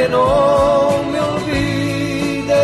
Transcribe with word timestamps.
Que 0.00 0.08
no 0.08 1.02
me 1.12 1.20
olvides 1.20 2.54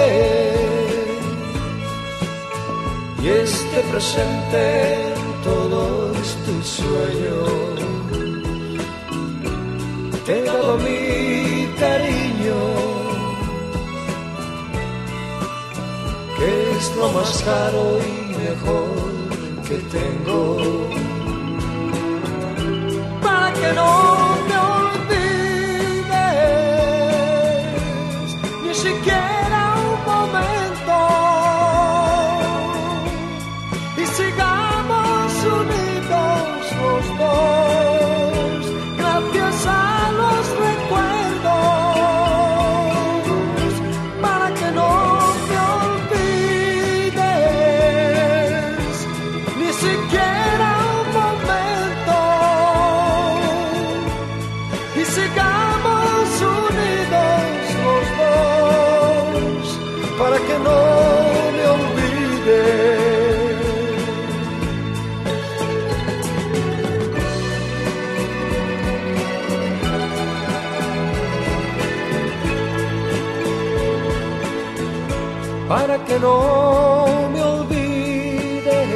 y 3.22 3.28
esté 3.28 3.80
presente 3.90 4.60
en 5.08 5.42
todos 5.44 6.16
tus 6.46 6.66
sueños. 6.66 7.50
Te 10.24 10.38
he 10.38 10.42
dado 10.44 10.78
mi 10.78 11.68
cariño, 11.78 12.58
que 16.38 16.48
es 16.78 16.96
lo 16.96 17.08
más 17.10 17.42
caro 17.42 17.98
y 17.98 18.34
mejor 18.48 18.88
que 19.68 19.76
tengo. 19.96 20.95
No 76.20 77.28
me 77.32 77.42
olvides 77.42 78.88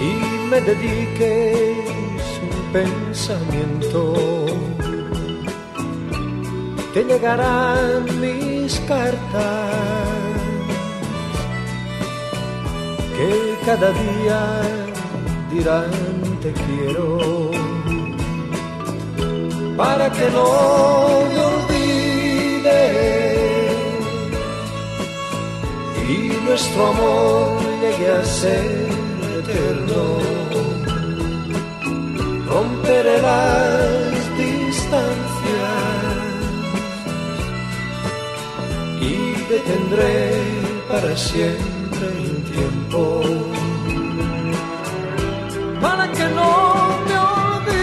y 0.00 0.48
me 0.50 0.60
dediques 0.60 2.18
un 2.42 2.72
pensamiento. 2.72 4.14
Te 6.92 7.04
llegarán 7.04 8.04
mis 8.20 8.78
cartas 8.80 10.04
que 13.16 13.56
cada 13.66 13.90
día 13.90 14.40
dirán 15.52 15.90
te 16.42 16.52
quiero 16.52 17.50
para 19.76 20.10
que 20.10 20.30
no 20.30 21.53
nuestro 26.54 26.86
amor 26.86 27.60
llegue 27.82 28.08
a 28.12 28.24
ser 28.24 28.88
eterno. 29.40 30.02
Romperé 32.46 33.16
las 33.20 34.36
distancias 34.38 35.72
y 39.00 39.14
detendré 39.52 40.16
para 40.88 41.16
siempre 41.16 42.06
el 42.22 42.44
tiempo. 42.52 43.02
Para 45.80 46.04
que 46.12 46.26
no 46.38 46.52
me 47.06 47.16
olvides, 47.18 47.80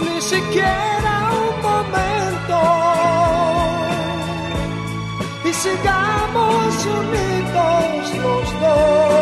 ni 0.00 0.14
siquiera 0.20 0.83
unidos 6.86 8.14
los 8.22 8.60
dos, 8.60 9.13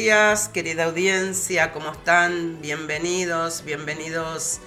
días, 0.00 0.48
querida 0.48 0.84
audiencia, 0.84 1.72
¿cómo 1.72 1.92
están? 1.92 2.62
Bienvenidos, 2.62 3.64
bienvenidos 3.66 4.58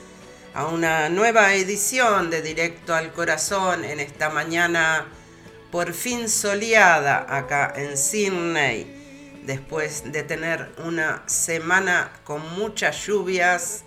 a 0.54 0.68
una 0.68 1.10
nueva 1.10 1.56
edición 1.56 2.30
de 2.30 2.44
Directo 2.44 2.94
al 2.94 3.12
Corazón 3.14 3.84
en 3.84 4.00
esta 4.00 4.30
mañana 4.30 5.08
por 5.72 5.94
fin 5.94 6.30
soleada 6.30 7.26
acá 7.36 7.74
en 7.76 7.98
Sydney, 7.98 9.42
después 9.44 10.12
de 10.12 10.22
tener 10.22 10.70
una 10.86 11.24
semana 11.26 12.12
con 12.24 12.48
muchas 12.54 13.04
lluvias 13.08 13.86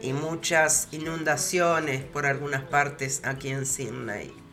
y 0.00 0.12
muchas 0.12 0.86
inundaciones 0.92 2.04
por 2.04 2.24
algunas 2.24 2.62
partes 2.62 3.22
aquí 3.24 3.48
en 3.48 3.66
Sydney. 3.66 4.47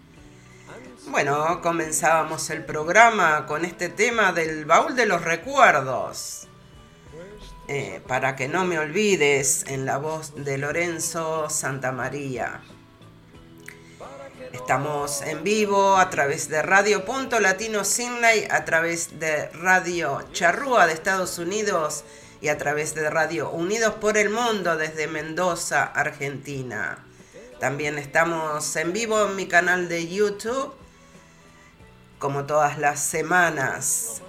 Bueno, 1.08 1.62
comenzábamos 1.62 2.50
el 2.50 2.66
programa 2.66 3.46
con 3.46 3.64
este 3.64 3.90
tema 3.90 4.34
del 4.34 4.66
baúl 4.66 4.96
de 4.96 5.06
los 5.06 5.24
recuerdos. 5.24 6.48
Eh, 7.68 8.02
para 8.08 8.36
que 8.36 8.48
no 8.48 8.66
me 8.66 8.80
olvides, 8.80 9.66
en 9.68 9.86
la 9.86 9.98
voz 9.98 10.34
de 10.36 10.58
Lorenzo 10.58 11.48
Santa 11.50 11.92
María. 11.92 12.62
Estamos 14.52 15.22
en 15.22 15.44
vivo 15.44 15.98
a 15.98 16.10
través 16.10 16.50
de 16.50 16.64
Radio 16.64 17.06
Punto 17.06 17.40
Latino 17.40 17.84
Sydney, 17.84 18.48
a 18.50 18.66
través 18.66 19.20
de 19.20 19.50
Radio 19.50 20.24
Charrúa 20.32 20.88
de 20.88 20.94
Estados 20.94 21.38
Unidos 21.38 22.04
y 22.42 22.48
a 22.48 22.58
través 22.58 22.96
de 22.96 23.10
Radio 23.12 23.52
Unidos 23.52 23.94
por 23.96 24.18
el 24.18 24.32
Mundo 24.32 24.76
desde 24.76 25.08
Mendoza, 25.08 25.84
Argentina. 25.84 27.06
También 27.60 28.00
estamos 28.00 28.76
en 28.76 28.92
vivo 28.92 29.28
en 29.28 29.36
mi 29.36 29.48
canal 29.48 29.88
de 29.88 30.08
YouTube 30.08 30.74
como 32.20 32.46
todas 32.46 32.78
las 32.78 33.00
semanas. 33.00 34.22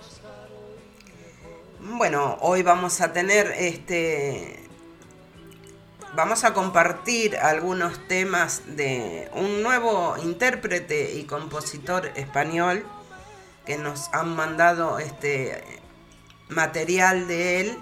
Bueno, 1.80 2.36
hoy 2.40 2.62
vamos 2.62 3.00
a 3.00 3.12
tener 3.12 3.46
este. 3.58 4.60
Vamos 6.14 6.44
a 6.44 6.54
compartir 6.54 7.36
algunos 7.36 8.08
temas 8.08 8.62
de 8.76 9.30
un 9.34 9.62
nuevo 9.62 10.16
intérprete 10.22 11.12
y 11.14 11.24
compositor 11.24 12.10
español 12.16 12.84
que 13.66 13.76
nos 13.76 14.08
han 14.12 14.34
mandado 14.34 14.98
este 14.98 15.62
material 16.48 17.28
de 17.28 17.60
él. 17.60 17.78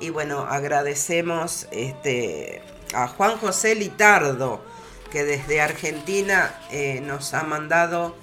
Y 0.00 0.10
bueno, 0.10 0.40
agradecemos 0.40 1.68
este, 1.70 2.62
a 2.92 3.08
Juan 3.08 3.38
José 3.38 3.74
Litardo, 3.74 4.62
que 5.10 5.24
desde 5.24 5.60
Argentina 5.60 6.58
eh, 6.70 7.00
nos 7.00 7.32
ha 7.34 7.44
mandado 7.44 8.16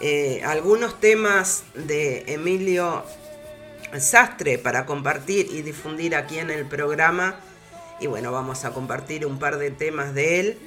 eh, 0.00 0.42
algunos 0.44 0.98
temas 0.98 1.64
de 1.74 2.24
Emilio 2.26 3.04
Sastre 3.98 4.58
para 4.58 4.86
compartir 4.86 5.46
y 5.52 5.62
difundir 5.62 6.16
aquí 6.16 6.38
en 6.38 6.50
el 6.50 6.66
programa. 6.66 7.38
Y 8.00 8.08
bueno, 8.08 8.32
vamos 8.32 8.64
a 8.64 8.72
compartir 8.72 9.24
un 9.24 9.38
par 9.38 9.58
de 9.58 9.70
temas 9.70 10.14
de 10.14 10.40
él. 10.40 10.58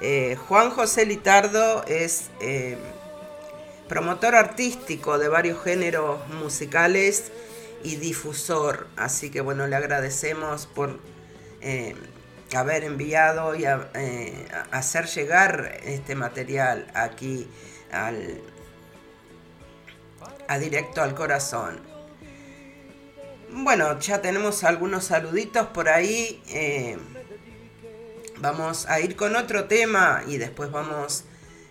Eh, 0.00 0.36
Juan 0.48 0.70
José 0.70 1.04
Litardo 1.04 1.84
es 1.84 2.30
eh, 2.40 2.78
promotor 3.86 4.34
artístico 4.34 5.18
de 5.18 5.28
varios 5.28 5.62
géneros 5.62 6.26
musicales 6.30 7.30
y 7.84 7.96
difusor. 7.96 8.86
Así 8.96 9.30
que 9.30 9.42
bueno, 9.42 9.66
le 9.66 9.76
agradecemos 9.76 10.66
por 10.66 10.98
haber 12.56 12.84
enviado 12.84 13.54
y 13.54 13.66
hacer 14.70 15.06
llegar 15.06 15.78
este 15.84 16.14
material 16.14 16.90
aquí 16.94 17.46
al, 17.92 18.40
a 20.50 20.58
directo 20.58 21.00
al 21.00 21.14
corazón. 21.14 21.80
Bueno, 23.52 24.00
ya 24.00 24.20
tenemos 24.20 24.64
algunos 24.64 25.04
saluditos 25.04 25.68
por 25.68 25.88
ahí. 25.88 26.42
Eh, 26.48 26.98
vamos 28.38 28.86
a 28.86 28.98
ir 28.98 29.14
con 29.14 29.36
otro 29.36 29.66
tema 29.66 30.24
y 30.26 30.38
después 30.38 30.72
vamos 30.72 31.22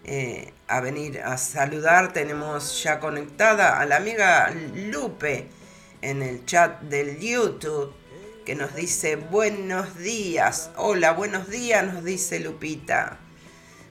eh, 0.05 0.53
a 0.69 0.79
venir 0.79 1.19
a 1.19 1.37
saludar. 1.37 2.13
Tenemos 2.13 2.81
ya 2.81 3.01
conectada 3.01 3.81
a 3.81 3.85
la 3.85 3.97
amiga 3.97 4.49
Lupe 4.73 5.49
en 6.01 6.21
el 6.21 6.45
chat 6.45 6.79
del 6.83 7.19
YouTube 7.19 7.93
que 8.45 8.55
nos 8.55 8.75
dice 8.75 9.17
buenos 9.17 9.97
días. 9.97 10.69
Hola, 10.77 11.11
buenos 11.11 11.49
días, 11.49 11.85
nos 11.85 12.05
dice 12.05 12.39
Lupita. 12.39 13.17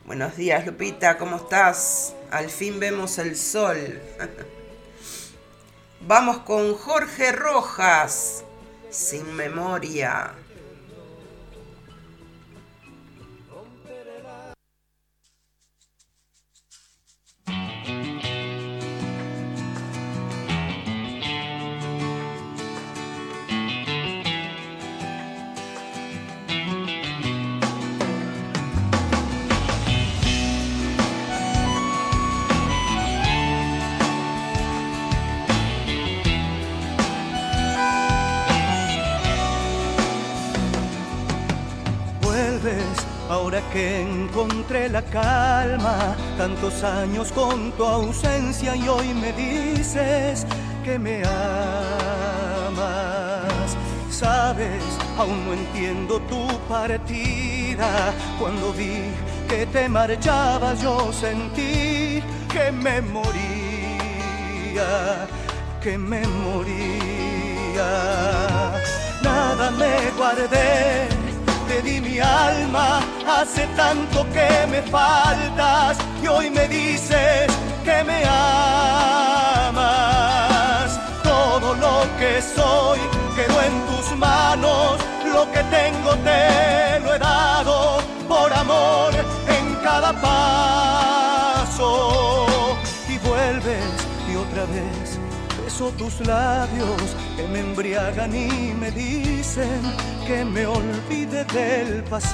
Buenos 0.07 0.35
días, 0.39 0.65
Lupita, 0.65 1.19
¿cómo 1.19 1.37
estás? 1.37 2.15
Al 2.31 2.49
fin 2.49 2.81
vemos 2.81 3.19
el 3.19 3.37
sol. 3.37 4.01
Vamos 6.01 6.39
con 6.39 6.75
Jorge 6.75 7.33
Rojas, 7.33 8.45
sin 8.89 9.35
memoria. 9.35 10.33
Ahora 43.29 43.61
que 43.71 44.01
encontré 44.01 44.89
la 44.89 45.03
calma, 45.03 46.17
tantos 46.39 46.83
años 46.83 47.31
con 47.31 47.73
tu 47.73 47.85
ausencia 47.85 48.75
y 48.75 48.89
hoy 48.89 49.13
me 49.13 49.35
dices 49.35 50.47
que 50.83 50.99
me 50.99 51.23
amas. 51.25 51.37
Sabes, 54.11 54.83
aún 55.19 55.45
no 55.45 55.53
entiendo 55.53 56.21
tu 56.21 56.49
partida. 56.71 58.15
Cuando 58.41 58.73
vi 58.73 59.13
que 59.47 59.67
te 59.67 59.91
marchabas 59.91 60.81
yo 60.81 61.13
sentí 61.13 62.23
que 62.51 62.73
me 62.73 63.03
moría, 63.03 63.29
que 65.83 65.99
me 65.99 66.27
moría. 66.27 67.91
Nada 69.23 69.71
me 69.73 70.11
guardé 70.17 71.18
te 71.69 71.83
di 71.83 72.01
mi 72.01 72.19
alma, 72.19 73.01
hace 73.27 73.67
tanto 73.77 74.27
que 74.33 74.67
me 74.71 74.81
faltas 74.83 75.99
y 76.23 76.27
hoy 76.27 76.51
me 76.51 76.67
dices 76.67 77.58
tus 95.97 96.21
labios 96.27 97.17
que 97.37 97.47
me 97.49 97.61
embriagan 97.61 98.35
y 98.35 98.75
me 98.79 98.91
dicen 98.91 99.81
que 100.27 100.45
me 100.45 100.67
olvide 100.67 101.45
del 101.45 102.03
pasado. 102.05 102.29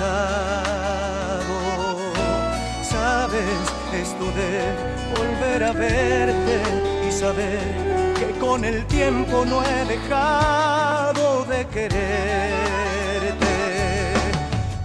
Sabes 2.82 3.60
esto 3.92 4.24
de 4.40 4.74
volver 5.16 5.64
a 5.64 5.72
verte 5.72 6.62
y 7.08 7.12
saber 7.12 8.14
que 8.18 8.38
con 8.38 8.64
el 8.64 8.84
tiempo 8.86 9.44
no 9.44 9.62
he 9.62 9.84
dejado 9.84 11.44
de 11.44 11.66
quererte. 11.66 12.14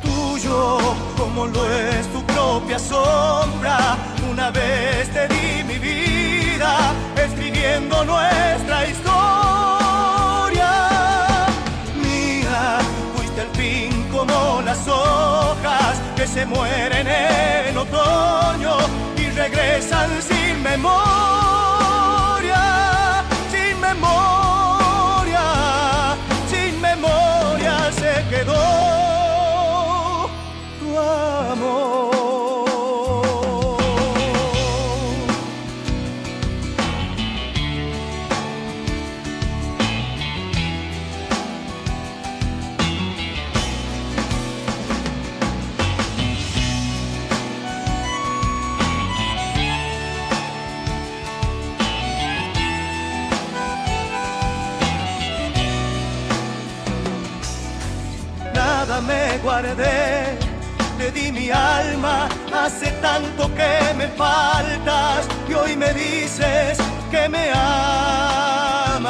Tuyo 0.01 0.79
como 1.17 1.45
lo 1.47 1.65
es 1.71 2.07
tu 2.07 2.21
propia 2.23 2.79
sombra, 2.79 3.97
una 4.31 4.51
vez 4.51 5.09
te 5.13 5.27
di 5.27 5.63
mi 5.63 5.77
vida 5.77 6.93
nuestra 8.05 8.87
historia. 8.87 9.09
Como 14.11 14.61
las 14.63 14.87
hojas 14.87 16.01
que 16.15 16.27
se 16.27 16.45
mueren 16.45 17.07
en 17.07 17.77
otoño 17.77 18.77
y 19.17 19.29
regresan 19.29 20.09
sin 20.21 20.61
memoria, 20.61 21.38
guardé, 59.49 60.37
te 60.99 61.11
di 61.11 61.31
mi 61.31 61.49
alma, 61.49 62.29
hace 62.53 62.91
tanto 63.01 63.49
que 63.55 63.93
me 63.97 64.07
faltas 64.09 65.27
y 65.49 65.53
hoy 65.53 65.75
me 65.75 65.91
dices 65.91 66.77
que 67.09 67.27
me 67.27 67.45
amas. 67.51 69.09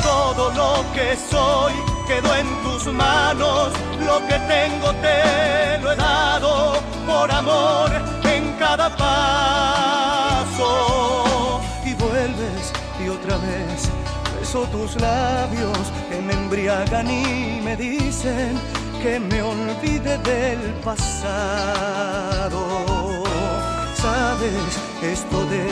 Todo 0.00 0.52
lo 0.60 0.84
que 0.94 1.16
soy 1.32 1.72
quedó 2.06 2.30
en 2.36 2.46
tus 2.62 2.86
manos, 2.92 3.72
lo 4.08 4.16
que 4.28 4.38
tengo 4.54 4.88
te 5.06 5.78
lo 5.82 5.90
he 5.90 5.96
dado 5.96 6.80
por 7.04 7.28
amor 7.32 7.90
en 8.36 8.52
cada 8.60 8.88
paso. 8.96 10.70
Y 11.84 11.94
vuelves 11.94 12.72
y 13.04 13.08
otra 13.08 13.36
vez 13.38 13.90
beso 14.38 14.60
tus 14.70 14.94
labios 15.00 15.84
que 16.08 16.20
me 16.20 16.34
embriagan 16.34 17.10
y 17.10 17.60
me 17.64 17.74
dicen 17.76 18.52
que 19.04 19.20
me 19.20 19.42
olvide 19.42 20.16
del 20.18 20.60
pasado. 20.82 22.62
Sabes 23.94 24.80
esto 25.02 25.44
de 25.44 25.62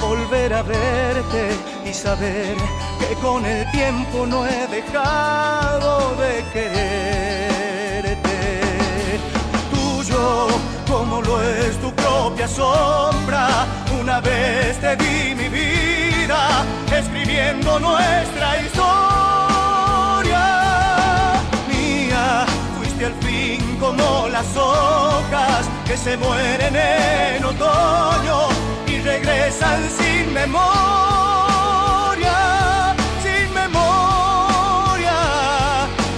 volver 0.00 0.54
a 0.54 0.62
verte 0.62 1.42
y 1.84 1.92
saber 1.92 2.54
que 3.00 3.14
con 3.16 3.44
el 3.44 3.68
tiempo 3.72 4.26
no 4.26 4.46
he 4.46 4.68
dejado 4.68 6.14
de 6.22 6.44
quererte. 6.52 8.38
Tuyo 9.72 10.46
como 10.88 11.20
lo 11.20 11.42
es 11.42 11.76
tu 11.80 11.90
propia 11.94 12.46
sombra, 12.46 13.66
una 14.00 14.20
vez 14.20 14.78
te 14.78 14.94
di 15.02 15.34
mi 15.34 15.48
vida 15.48 16.64
escribiendo 16.92 17.80
nuestra 17.80 18.60
historia. 18.62 19.47
Fin 23.20 23.76
como 23.78 24.28
las 24.28 24.56
hojas 24.56 25.68
que 25.86 25.96
se 25.96 26.16
mueren 26.16 26.74
en 26.76 27.44
otoño 27.44 28.48
y 28.86 29.00
regresan 29.00 29.80
sin 29.98 30.32
memoria, 30.32 30.66
sin 33.22 33.54
memoria, 33.54 35.16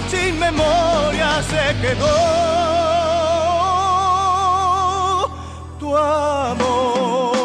sin 0.09 0.39
memoria 0.39 1.41
se 1.43 1.75
quedó. 1.81 2.51
tu 5.79 5.97
amor. 5.97 7.40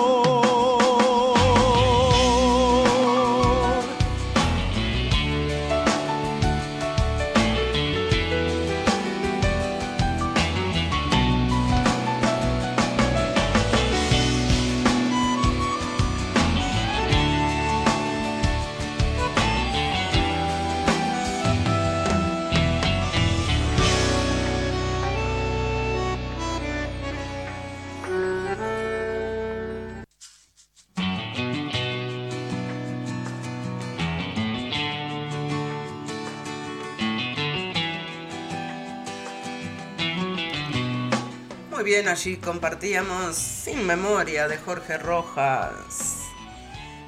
Bien, 41.87 42.09
allí 42.09 42.39
compartíamos 42.39 43.37
Sin 43.37 43.87
Memoria 43.87 44.49
de 44.49 44.59
Jorge 44.59 44.99
Rojas. 44.99 46.17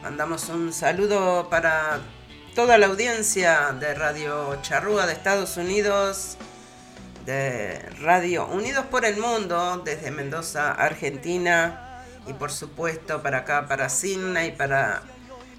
Mandamos 0.05 0.49
un 0.51 0.73
saludo 0.73 1.49
para 1.51 1.99
toda 2.55 2.79
la 2.79 2.87
audiencia 2.87 3.73
de 3.73 3.93
Radio 3.95 4.57
Charrúa 4.63 5.07
de 5.07 5.15
Estados 5.15 5.57
Unidos, 5.57 6.37
de 7.27 7.81
Radio 8.01 8.47
Unidos 8.47 8.87
por 8.87 9.05
el 9.05 9.17
Mundo, 9.17 9.83
desde 9.85 10.13
Mendoza, 10.13 10.71
Argentina, 10.71 12.05
y 12.29 12.33
por 12.35 12.53
supuesto 12.53 13.21
para 13.21 13.39
acá, 13.39 13.67
para 13.67 13.89
Sydney, 13.89 14.53
para 14.53 15.03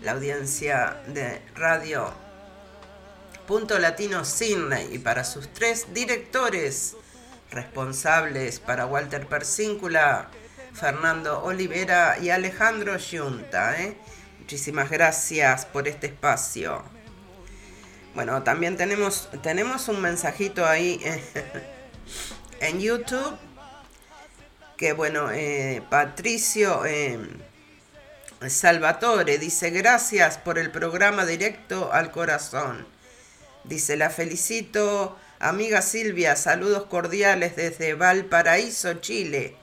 la 0.01 0.13
audiencia 0.13 0.95
de 1.07 1.41
Radio 1.55 2.09
Punto 3.45 3.77
Latino 3.79 4.23
Sydney 4.23 4.87
y 4.93 4.99
para 4.99 5.25
sus 5.25 5.53
tres 5.53 5.93
directores 5.93 6.95
responsables 7.51 8.59
para 8.59 8.85
Walter 8.85 9.27
Persíncula, 9.27 10.29
Fernando 10.73 11.43
Olivera 11.43 12.17
y 12.19 12.29
Alejandro 12.29 12.97
Yunta. 12.97 13.81
¿eh? 13.81 13.97
Muchísimas 14.39 14.89
gracias 14.89 15.65
por 15.65 15.87
este 15.87 16.07
espacio. 16.07 16.83
Bueno, 18.15 18.43
también 18.43 18.77
tenemos, 18.77 19.29
tenemos 19.41 19.87
un 19.87 20.01
mensajito 20.01 20.65
ahí 20.65 20.99
en 22.59 22.79
YouTube. 22.79 23.37
Que 24.77 24.93
bueno, 24.93 25.29
eh, 25.31 25.83
Patricio 25.89 26.85
eh, 26.85 27.19
Salvatore 28.47 29.37
dice 29.37 29.69
gracias 29.71 30.37
por 30.37 30.57
el 30.57 30.71
programa 30.71 31.25
directo 31.25 31.91
al 31.91 32.11
corazón. 32.11 32.87
Dice, 33.65 33.97
la 33.97 34.09
felicito 34.09 35.17
Amiga 35.41 35.81
Silvia, 35.81 36.35
saludos 36.35 36.87
cordiales 36.87 37.55
desde 37.55 37.93
Valparaíso, 37.93 38.95
Chile. 38.95 39.55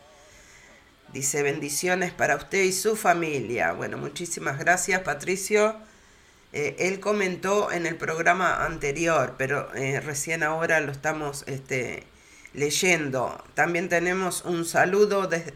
Dice 1.12 1.42
bendiciones 1.42 2.14
para 2.14 2.36
usted 2.36 2.62
y 2.62 2.72
su 2.72 2.96
familia. 2.96 3.72
Bueno, 3.72 3.98
muchísimas 3.98 4.58
gracias 4.58 5.02
Patricio. 5.02 5.76
Eh, 6.54 6.76
él 6.78 6.98
comentó 6.98 7.70
en 7.70 7.84
el 7.84 7.96
programa 7.96 8.64
anterior, 8.64 9.34
pero 9.36 9.70
eh, 9.74 10.00
recién 10.00 10.42
ahora 10.42 10.80
lo 10.80 10.92
estamos 10.92 11.44
este, 11.46 12.04
leyendo. 12.54 13.44
También 13.52 13.90
tenemos 13.90 14.46
un 14.46 14.64
saludo 14.64 15.26
de 15.26 15.52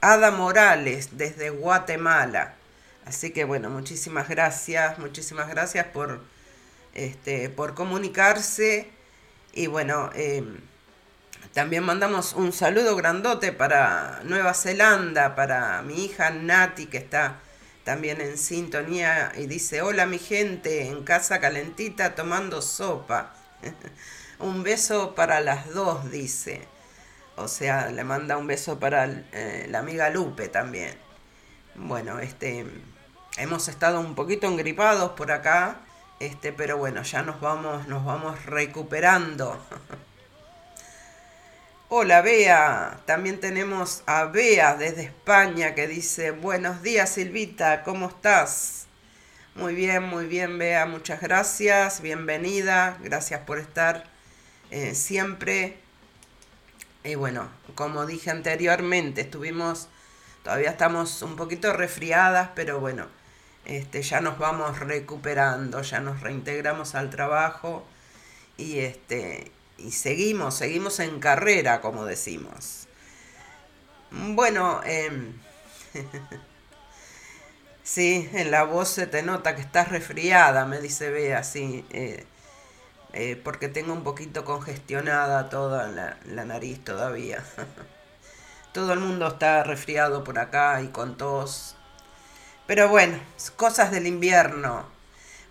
Ada 0.00 0.30
Morales 0.30 1.18
desde 1.18 1.50
Guatemala. 1.50 2.54
Así 3.04 3.32
que 3.32 3.44
bueno, 3.44 3.68
muchísimas 3.68 4.30
gracias, 4.30 4.98
muchísimas 4.98 5.50
gracias 5.50 5.84
por, 5.88 6.22
este, 6.94 7.50
por 7.50 7.74
comunicarse 7.74 8.96
y 9.58 9.66
bueno, 9.66 10.10
eh, 10.14 10.44
también 11.52 11.82
mandamos 11.82 12.32
un 12.34 12.52
saludo 12.52 12.94
grandote 12.94 13.50
para 13.50 14.20
Nueva 14.22 14.54
Zelanda, 14.54 15.34
para 15.34 15.82
mi 15.82 16.04
hija 16.04 16.30
Nati, 16.30 16.86
que 16.86 16.98
está 16.98 17.40
también 17.82 18.20
en 18.20 18.38
sintonía 18.38 19.32
y 19.36 19.46
dice, 19.46 19.82
hola 19.82 20.06
mi 20.06 20.20
gente, 20.20 20.86
en 20.86 21.02
casa 21.02 21.40
calentita 21.40 22.14
tomando 22.14 22.62
sopa. 22.62 23.34
un 24.38 24.62
beso 24.62 25.16
para 25.16 25.40
las 25.40 25.74
dos, 25.74 26.08
dice. 26.08 26.60
O 27.34 27.48
sea, 27.48 27.90
le 27.90 28.04
manda 28.04 28.36
un 28.36 28.46
beso 28.46 28.78
para 28.78 29.06
eh, 29.32 29.66
la 29.68 29.80
amiga 29.80 30.08
Lupe 30.08 30.46
también. 30.46 30.96
Bueno, 31.74 32.20
este, 32.20 32.64
hemos 33.38 33.66
estado 33.66 33.98
un 33.98 34.14
poquito 34.14 34.46
engripados 34.46 35.10
por 35.12 35.32
acá 35.32 35.80
este, 36.20 36.52
pero 36.52 36.76
bueno, 36.76 37.02
ya 37.02 37.22
nos 37.22 37.40
vamos, 37.40 37.86
nos 37.88 38.04
vamos 38.04 38.44
recuperando. 38.46 39.58
Hola 41.90 42.20
Bea, 42.20 43.00
también 43.06 43.40
tenemos 43.40 44.02
a 44.06 44.24
Bea 44.24 44.74
desde 44.74 45.04
España 45.04 45.74
que 45.74 45.86
dice, 45.86 46.32
buenos 46.32 46.82
días 46.82 47.08
Silvita, 47.08 47.82
¿cómo 47.82 48.08
estás? 48.08 48.86
Muy 49.54 49.74
bien, 49.74 50.02
muy 50.02 50.26
bien 50.26 50.58
Bea, 50.58 50.84
muchas 50.84 51.20
gracias, 51.20 52.02
bienvenida, 52.02 52.98
gracias 53.00 53.40
por 53.40 53.58
estar 53.58 54.04
eh, 54.70 54.94
siempre. 54.94 55.78
Y 57.04 57.14
bueno, 57.14 57.48
como 57.74 58.04
dije 58.04 58.30
anteriormente, 58.30 59.22
estuvimos, 59.22 59.88
todavía 60.42 60.70
estamos 60.70 61.22
un 61.22 61.36
poquito 61.36 61.72
resfriadas, 61.72 62.50
pero 62.54 62.80
bueno, 62.80 63.06
este, 63.68 64.02
ya 64.02 64.20
nos 64.20 64.38
vamos 64.38 64.80
recuperando, 64.80 65.82
ya 65.82 66.00
nos 66.00 66.20
reintegramos 66.20 66.94
al 66.94 67.10
trabajo 67.10 67.84
y, 68.56 68.78
este, 68.78 69.52
y 69.76 69.92
seguimos, 69.92 70.56
seguimos 70.56 70.98
en 71.00 71.20
carrera, 71.20 71.80
como 71.82 72.06
decimos. 72.06 72.88
Bueno, 74.10 74.80
em, 74.84 75.34
sí, 77.82 78.28
en 78.32 78.50
la 78.50 78.64
voz 78.64 78.88
se 78.88 79.06
te 79.06 79.22
nota 79.22 79.54
que 79.54 79.60
estás 79.60 79.90
resfriada, 79.90 80.64
me 80.64 80.80
dice 80.80 81.10
Bea, 81.10 81.44
sí, 81.44 81.84
eh, 81.90 82.24
eh, 83.12 83.36
porque 83.42 83.68
tengo 83.68 83.92
un 83.92 84.02
poquito 84.02 84.46
congestionada 84.46 85.50
toda 85.50 85.88
la, 85.88 86.16
la 86.24 86.44
nariz 86.46 86.82
todavía. 86.82 87.44
Todo 88.72 88.92
el 88.92 89.00
mundo 89.00 89.28
está 89.28 89.62
resfriado 89.64 90.24
por 90.24 90.38
acá 90.38 90.80
y 90.82 90.88
con 90.88 91.16
tos 91.16 91.77
pero 92.68 92.90
bueno, 92.90 93.18
cosas 93.56 93.90
del 93.90 94.06
invierno. 94.06 94.84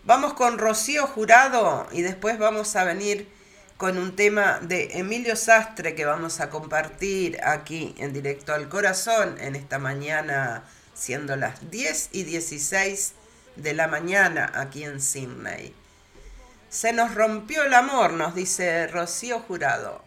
Vamos 0.03 0.35
con 0.35 0.59
Rocío 0.59 1.07
Jurado 1.07 1.87
y 1.91 2.03
después 2.03 2.37
vamos 2.37 2.75
a 2.75 2.83
venir 2.83 3.27
con 3.75 3.97
un 3.97 4.15
tema 4.15 4.59
de 4.61 4.99
Emilio 4.99 5.35
Sastre 5.35 5.95
que 5.95 6.05
vamos 6.05 6.39
a 6.41 6.51
compartir 6.51 7.43
aquí 7.43 7.95
en 7.97 8.13
directo 8.13 8.53
al 8.53 8.69
corazón 8.69 9.35
en 9.39 9.55
esta 9.55 9.79
mañana, 9.79 10.63
siendo 10.93 11.35
las 11.35 11.71
10 11.71 12.09
y 12.11 12.21
16 12.21 13.13
de 13.55 13.73
la 13.73 13.87
mañana 13.87 14.51
aquí 14.53 14.83
en 14.83 15.01
Sydney. 15.01 15.73
Se 16.69 16.93
nos 16.93 17.15
rompió 17.15 17.63
el 17.63 17.73
amor, 17.73 18.13
nos 18.13 18.35
dice 18.35 18.85
Rocío 18.85 19.39
Jurado. 19.39 20.06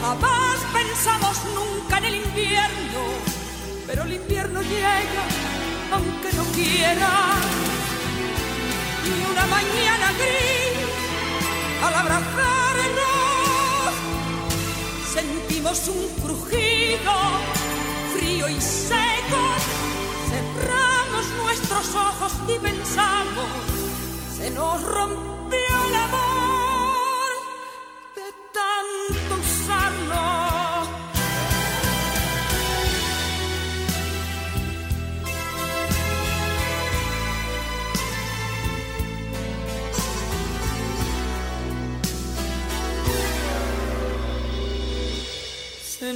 Jamás 0.00 0.58
pensamos 0.72 1.36
nunca 1.54 1.98
en 1.98 2.04
el 2.06 2.14
invierno, 2.14 3.02
pero 3.86 4.04
el 4.04 4.14
invierno 4.14 4.62
llega 4.62 5.24
aunque 5.92 6.32
no 6.32 6.44
quiera. 6.54 7.10
Y 9.04 9.30
una 9.30 9.46
mañana 9.46 10.12
gris, 10.20 10.86
al 11.84 11.94
abrazarnos, 11.94 12.94
sentimos 15.12 15.88
un 15.88 16.08
crujido 16.22 17.12
frío 18.14 18.48
y 18.48 18.60
seco. 18.60 19.42
Cerramos 20.30 21.26
nuestros 21.42 21.94
ojos 21.94 22.32
y 22.48 22.58
pensamos, 22.58 23.50
se 24.38 24.50
nos 24.50 24.82
rompió 24.82 25.84
el 25.88 25.94
amor 25.94 26.49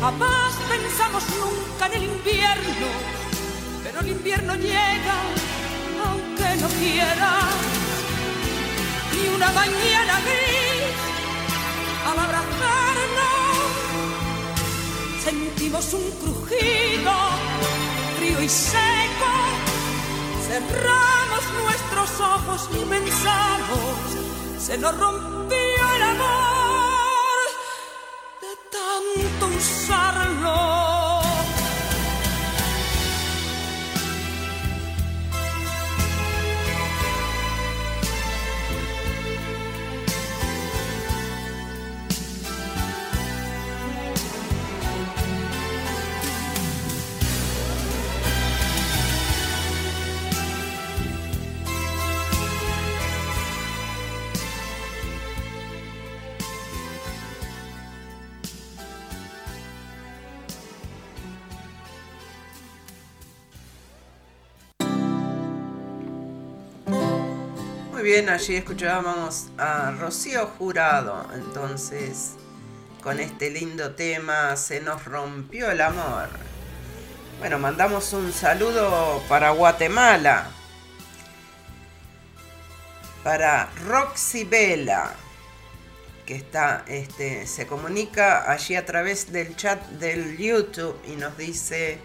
Jamás 0.00 0.54
pensamos 0.66 1.24
nunca 1.38 1.86
en 1.88 1.92
el 1.92 2.04
invierno, 2.04 2.88
pero 3.84 4.00
el 4.00 4.08
invierno 4.08 4.54
llega 4.54 5.16
aunque 6.08 6.56
no 6.62 6.68
quiera. 6.68 7.32
Y 9.12 9.28
una 9.36 9.52
mañana 9.52 10.20
gris, 10.26 10.96
al 12.08 12.18
abrazarnos, 12.18 13.60
sentimos 15.22 15.92
un 15.92 16.10
crujido 16.12 17.12
frío 18.16 18.42
y 18.42 18.48
seco. 18.48 19.32
Cerramos 20.48 21.44
nuestros 21.62 22.20
ojos 22.20 22.70
y 22.72 22.84
pensamos, 22.86 24.06
se 24.58 24.78
nos 24.78 24.96
rompió 24.96 25.94
el 25.96 26.02
amor 26.02 26.69
Muy 68.00 68.12
bien, 68.12 68.30
allí 68.30 68.56
escuchábamos 68.56 69.48
a 69.58 69.90
Rocío 69.90 70.46
Jurado, 70.56 71.28
entonces, 71.34 72.30
con 73.02 73.20
este 73.20 73.50
lindo 73.50 73.94
tema, 73.94 74.56
Se 74.56 74.80
nos 74.80 75.04
rompió 75.04 75.70
el 75.70 75.82
amor. 75.82 76.30
Bueno, 77.40 77.58
mandamos 77.58 78.14
un 78.14 78.32
saludo 78.32 79.22
para 79.28 79.50
Guatemala. 79.50 80.46
para 83.22 83.68
Roxy 83.86 84.44
Vela, 84.44 85.12
que 86.24 86.36
está, 86.36 86.86
este, 86.88 87.46
se 87.46 87.66
comunica 87.66 88.50
allí 88.50 88.76
a 88.76 88.86
través 88.86 89.30
del 89.30 89.54
chat 89.56 89.78
del 89.98 90.38
YouTube 90.38 90.98
y 91.06 91.16
nos 91.16 91.36
dice 91.36 91.98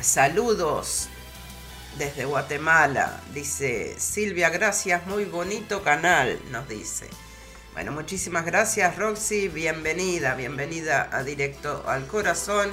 saludos 0.00 1.08
desde 1.98 2.24
Guatemala. 2.24 3.20
Dice 3.32 3.94
Silvia, 3.98 4.50
gracias, 4.50 5.06
muy 5.06 5.24
bonito 5.24 5.82
canal, 5.82 6.38
nos 6.50 6.68
dice. 6.68 7.08
Bueno, 7.72 7.92
muchísimas 7.92 8.44
gracias 8.44 8.96
Roxy, 8.96 9.48
bienvenida, 9.48 10.34
bienvenida 10.34 11.08
a 11.12 11.24
Directo 11.24 11.84
al 11.88 12.06
Corazón, 12.06 12.72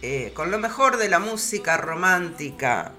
eh, 0.00 0.32
con 0.34 0.50
lo 0.50 0.58
mejor 0.58 0.96
de 0.96 1.08
la 1.08 1.18
música 1.18 1.76
romántica, 1.76 2.92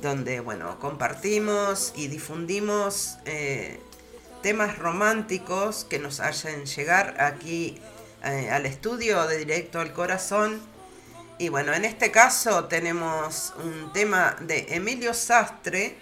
donde, 0.00 0.40
bueno, 0.40 0.78
compartimos 0.78 1.92
y 1.96 2.08
difundimos 2.08 3.18
eh, 3.24 3.80
temas 4.42 4.78
románticos 4.78 5.84
que 5.84 5.98
nos 5.98 6.20
hacen 6.20 6.66
llegar 6.66 7.20
aquí 7.20 7.80
eh, 8.24 8.48
al 8.50 8.66
estudio 8.66 9.26
de 9.26 9.38
Directo 9.38 9.80
al 9.80 9.92
Corazón. 9.92 10.60
Y 11.38 11.48
bueno, 11.48 11.72
en 11.72 11.84
este 11.84 12.10
caso 12.10 12.66
tenemos 12.66 13.52
un 13.62 13.92
tema 13.92 14.36
de 14.40 14.66
Emilio 14.70 15.14
Sastre, 15.14 15.96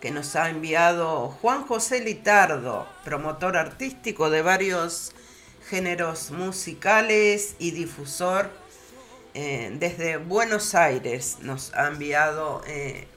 que 0.00 0.10
nos 0.10 0.34
ha 0.34 0.50
enviado 0.50 1.28
Juan 1.40 1.64
José 1.64 2.00
Litardo, 2.00 2.88
promotor 3.04 3.56
artístico 3.56 4.30
de 4.30 4.42
varios 4.42 5.12
géneros 5.68 6.30
musicales 6.30 7.54
y 7.58 7.70
difusor 7.70 8.50
eh, 9.34 9.74
desde 9.78 10.18
Buenos 10.18 10.74
Aires 10.74 11.38
nos 11.40 11.72
ha 11.72 11.88
enviado 11.88 12.62
eh, 12.66 13.08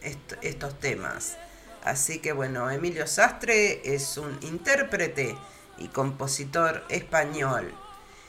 estos 0.42 0.80
temas. 0.80 1.38
Así 1.84 2.20
que 2.20 2.32
bueno, 2.32 2.70
Emilio 2.72 3.06
Sastre 3.06 3.82
es 3.84 4.18
un 4.18 4.38
intérprete 4.42 5.36
y 5.78 5.90
compositor 5.90 6.86
español. 6.88 7.74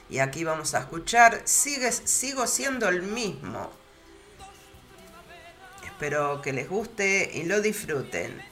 Y 0.08 0.18
aquí 0.20 0.44
vamos 0.44 0.74
a 0.74 0.80
escuchar 0.80 1.42
Sigues, 1.44 2.02
Sigo 2.04 2.46
siendo 2.46 2.88
el 2.88 3.02
mismo 3.02 3.70
Espero 5.98 6.42
que 6.42 6.52
les 6.52 6.68
guste 6.68 7.30
y 7.32 7.44
lo 7.44 7.62
disfruten. 7.62 8.42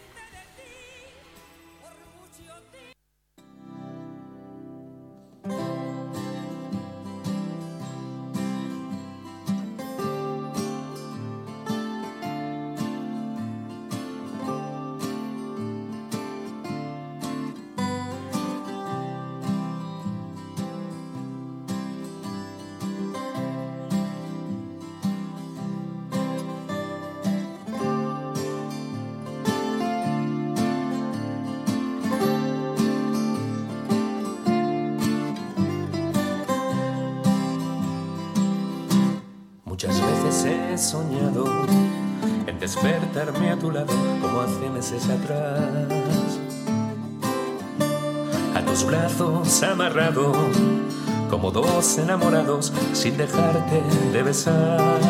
Soñado 40.84 41.46
en 42.46 42.60
despertarme 42.60 43.50
a 43.50 43.58
tu 43.58 43.70
lado 43.70 43.94
como 44.20 44.40
hace 44.40 44.68
meses 44.68 45.08
atrás. 45.08 45.88
A 48.54 48.60
tus 48.66 48.84
brazos 48.84 49.62
amarrado 49.62 50.32
como 51.30 51.50
dos 51.50 51.96
enamorados 51.96 52.70
sin 52.92 53.16
dejarte 53.16 53.82
de 54.12 54.22
besar. 54.22 55.00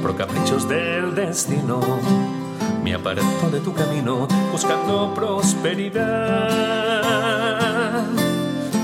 Por 0.00 0.16
caprichos 0.16 0.66
del 0.66 1.14
destino 1.14 1.80
me 2.82 2.94
aparto 2.94 3.50
de 3.52 3.60
tu 3.60 3.74
camino 3.74 4.26
buscando 4.52 5.12
prosperidad 5.14 6.00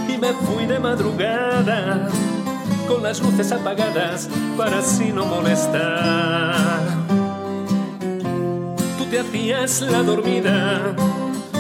y 0.07 0.19
me 0.19 0.35
fui 0.35 0.67
de 0.67 0.79
madrugada 0.79 2.11
con 2.91 3.03
las 3.05 3.23
luces 3.23 3.53
apagadas 3.53 4.29
para 4.57 4.81
así 4.81 5.13
no 5.13 5.25
molestar. 5.25 6.83
Tú 8.99 9.05
te 9.09 9.21
hacías 9.21 9.83
la 9.83 10.03
dormida 10.03 10.97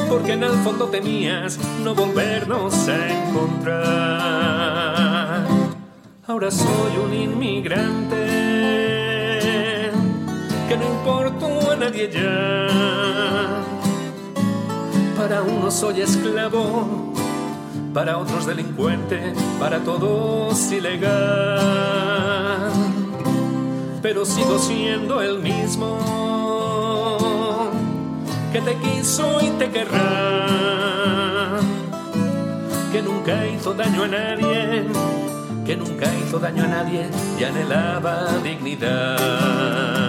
porque 0.09 0.33
en 0.33 0.43
el 0.43 0.55
fondo 0.65 0.87
temías 0.87 1.57
no 1.85 1.95
volvernos 1.95 2.89
a 2.89 3.29
encontrar. 3.29 3.87
Ahora 6.27 6.51
soy 6.51 6.97
un 7.05 7.15
inmigrante 7.15 8.17
que 10.69 10.77
no 10.77 10.85
importo 10.85 11.71
a 11.71 11.77
nadie 11.77 12.11
ya. 12.13 12.67
Para 15.17 15.43
uno 15.43 15.71
soy 15.71 16.01
esclavo 16.01 17.10
para 17.93 18.19
otros 18.19 18.47
delincuente, 18.47 19.33
para 19.59 19.81
todos 19.81 20.71
ilegal. 20.73 21.11
Pero 24.03 24.25
sigo 24.25 24.59
siendo 24.59 25.21
el 25.21 25.41
mismo 25.41 25.99
que 28.53 28.61
te 28.61 28.77
quiso 28.77 29.41
y 29.41 29.51
te 29.51 29.71
querrá, 29.71 31.59
que 32.93 33.03
nunca 33.03 33.47
hizo 33.47 33.75
daño 33.75 34.05
a 34.05 34.09
nadie, 34.09 34.87
que 35.65 35.77
nunca 35.77 36.07
hizo 36.17 36.39
daño 36.39 36.65
a 36.65 36.69
nadie 36.69 37.09
y 37.39 37.45
anhelaba 37.45 38.39
dignidad. 38.43 40.00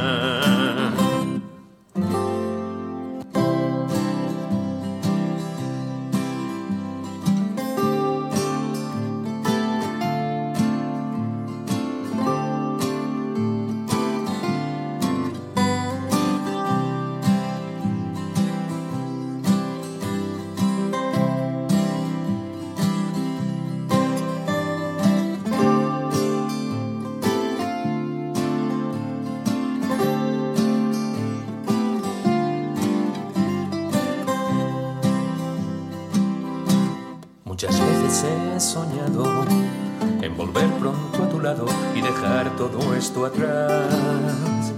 Atrás. 43.25 44.73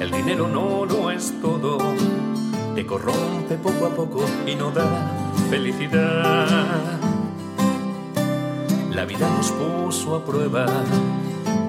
El 0.00 0.10
dinero 0.10 0.48
no 0.48 0.84
lo 0.84 1.10
es 1.10 1.34
todo, 1.40 1.78
te 2.74 2.86
corrompe 2.86 3.56
poco 3.56 3.86
a 3.86 3.90
poco 3.90 4.24
y 4.46 4.54
no 4.54 4.70
da 4.70 4.86
felicidad. 5.50 6.46
La 8.90 9.04
vida 9.04 9.28
nos 9.30 9.50
puso 9.52 10.16
a 10.16 10.24
prueba 10.24 10.66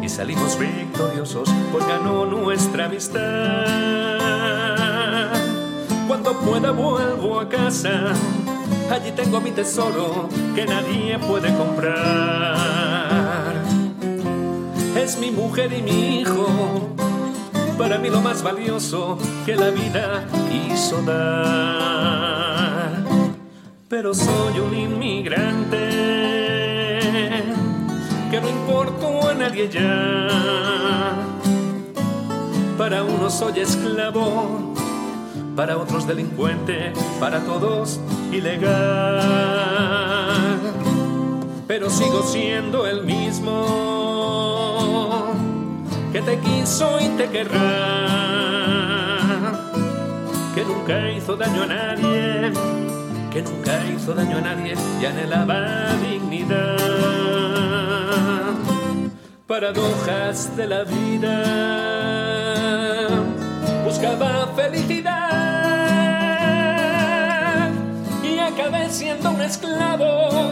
y 0.02 0.10
salimos 0.10 0.58
victoriosos, 0.58 1.50
pues 1.72 1.88
ganó 1.88 2.26
nuestra 2.26 2.86
amistad. 2.86 3.20
Cuando 6.08 6.40
pueda 6.40 6.72
vuelvo 6.72 7.40
a 7.40 7.48
casa, 7.48 8.14
allí 8.92 9.12
tengo 9.12 9.42
mi 9.42 9.52
tesoro 9.52 10.28
que 10.56 10.66
nadie 10.66 11.20
puede 11.20 11.56
comprar 11.56 12.79
es 15.10 15.18
mi 15.18 15.32
mujer 15.32 15.74
y 15.74 15.82
mi 15.82 16.20
hijo. 16.20 16.46
Para 17.80 17.98
mí 17.98 18.10
lo 18.12 18.22
más 18.22 18.44
valioso 18.44 19.18
que 19.44 19.56
la 19.56 19.72
vida 19.72 20.28
quiso 20.52 21.02
dar. 21.02 22.94
Pero 23.88 24.14
soy 24.14 24.60
un 24.60 24.76
inmigrante 24.76 25.80
que 28.30 28.40
no 28.40 28.50
importo 28.50 29.28
a 29.28 29.34
nadie 29.34 29.68
ya. 29.68 30.28
Para 32.78 33.04
unos 33.04 33.34
soy 33.34 33.62
esclavo, 33.62 34.76
para 35.56 35.76
otros 35.80 36.06
delincuente, 36.06 36.94
para 37.20 37.40
todos 37.40 38.00
ilegal. 38.32 39.24
Pero 41.68 41.90
sigo 41.90 42.22
siendo 42.22 42.86
el 42.86 43.04
mismo 43.04 44.09
que 46.20 46.26
te 46.26 46.40
quiso 46.40 47.00
y 47.00 47.08
te 47.10 47.30
querrá, 47.30 47.60
que 50.54 50.66
nunca 50.66 51.10
hizo 51.12 51.38
daño 51.38 51.64
a 51.64 51.68
nadie, 51.68 52.52
que 53.32 53.42
nunca 53.42 53.86
hizo 53.86 54.14
daño 54.14 54.40
a 54.40 54.42
nadie 54.42 54.74
y 55.02 55.06
anhelaba 55.06 55.94
dignidad. 56.02 56.76
Paradojas 59.48 60.58
de 60.58 60.68
la 60.68 60.84
vida, 60.84 61.46
buscaba 63.86 64.48
felicidad 64.58 65.20
y 68.24 68.40
acabé 68.40 68.90
siendo 68.90 69.32
un 69.32 69.42
esclavo 69.42 70.52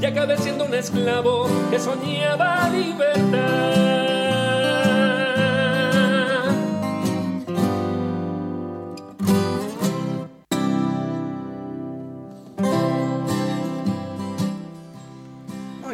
y 0.00 0.06
acabé 0.06 0.36
siendo 0.38 0.64
un 0.64 0.74
esclavo 0.74 1.46
que 1.70 1.78
soñaba 1.78 2.68
libertad. 2.70 4.03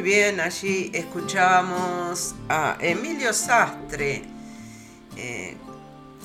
Bien, 0.02 0.40
allí 0.40 0.90
escuchábamos 0.94 2.34
a 2.48 2.78
Emilio 2.80 3.34
Sastre. 3.34 4.22
Eh, 5.16 5.56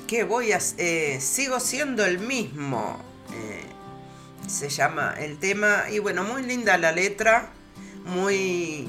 que 0.07 0.23
voy 0.23 0.53
a. 0.53 0.59
Eh, 0.77 1.17
sigo 1.19 1.59
siendo 1.59 2.05
el 2.05 2.19
mismo. 2.19 2.97
Eh, 3.33 3.65
se 4.47 4.69
llama 4.69 5.15
el 5.19 5.39
tema. 5.39 5.89
Y 5.91 5.99
bueno, 5.99 6.23
muy 6.23 6.43
linda 6.43 6.77
la 6.77 6.93
letra 6.93 7.49
muy, 8.05 8.87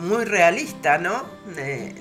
muy 0.00 0.24
realista, 0.24 0.98
¿no? 0.98 1.26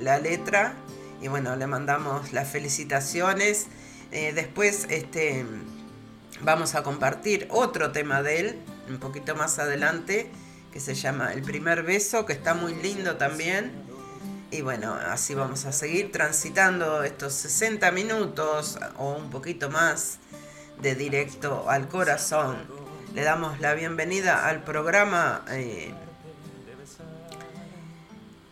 la 0.01 0.19
letra. 0.19 0.75
Y 1.19 1.29
bueno, 1.29 1.55
le 1.55 1.65
mandamos 1.65 2.31
las 2.31 2.47
felicitaciones. 2.47 3.67
Después 4.11 4.85
este, 4.89 5.45
vamos 6.41 6.75
a 6.75 6.83
compartir 6.83 7.47
otro 7.49 7.91
tema 7.91 8.21
de 8.21 8.39
él, 8.39 8.59
un 8.87 8.99
poquito 8.99 9.35
más 9.35 9.57
adelante, 9.57 10.29
que 10.73 10.79
se 10.79 10.95
llama 10.95 11.31
El 11.31 11.43
primer 11.43 11.83
beso, 11.83 12.25
que 12.25 12.33
está 12.33 12.55
muy 12.55 12.73
lindo 12.73 13.15
también. 13.15 13.71
Y 14.51 14.61
bueno, 14.61 14.93
así 14.93 15.35
vamos 15.35 15.65
a 15.65 15.71
seguir 15.71 16.11
transitando 16.11 17.03
estos 17.03 17.33
60 17.33 17.91
minutos 17.91 18.77
o 18.97 19.13
un 19.13 19.29
poquito 19.29 19.69
más 19.69 20.17
de 20.81 20.95
directo 20.95 21.69
al 21.69 21.87
corazón 21.87 22.83
le 23.13 23.21
damos 23.21 23.59
la 23.59 23.75
bienvenida 23.75 24.47
al 24.47 24.63
programa 24.63 25.45
eh, 25.51 25.93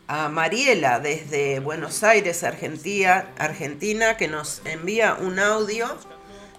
a 0.08 0.30
Mariela 0.30 1.00
desde 1.00 1.60
Buenos 1.60 2.04
Aires, 2.04 2.44
Argentina, 2.44 3.26
Argentina, 3.40 4.18
que 4.18 4.28
nos 4.28 4.62
envía 4.66 5.16
un 5.16 5.40
audio 5.40 5.98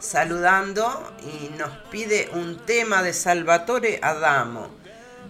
saludando 0.00 1.14
y 1.22 1.50
nos 1.56 1.70
pide 1.92 2.28
un 2.32 2.66
tema 2.66 3.04
de 3.04 3.12
Salvatore 3.12 4.00
Adamo. 4.02 4.81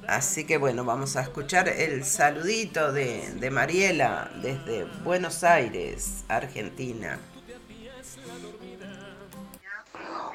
Así 0.08 0.44
que 0.44 0.58
bueno, 0.58 0.84
vamos 0.84 1.16
a 1.16 1.22
escuchar 1.22 1.68
el 1.68 2.04
saludito 2.04 2.92
de, 2.92 3.48
Mariela 3.52 4.30
desde 4.42 4.84
Buenos 5.04 5.44
Aires, 5.44 6.24
Argentina. 6.28 7.18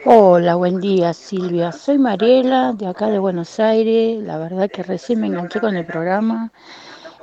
Hola, 0.05 0.55
buen 0.55 0.79
día 0.79 1.13
Silvia. 1.13 1.73
Soy 1.73 1.97
Mariela 1.97 2.73
de 2.73 2.87
acá 2.87 3.07
de 3.07 3.19
Buenos 3.19 3.59
Aires. 3.59 4.23
La 4.23 4.37
verdad 4.37 4.69
que 4.71 4.83
recién 4.83 5.19
me 5.19 5.27
enganché 5.27 5.59
con 5.59 5.75
el 5.75 5.85
programa. 5.85 6.51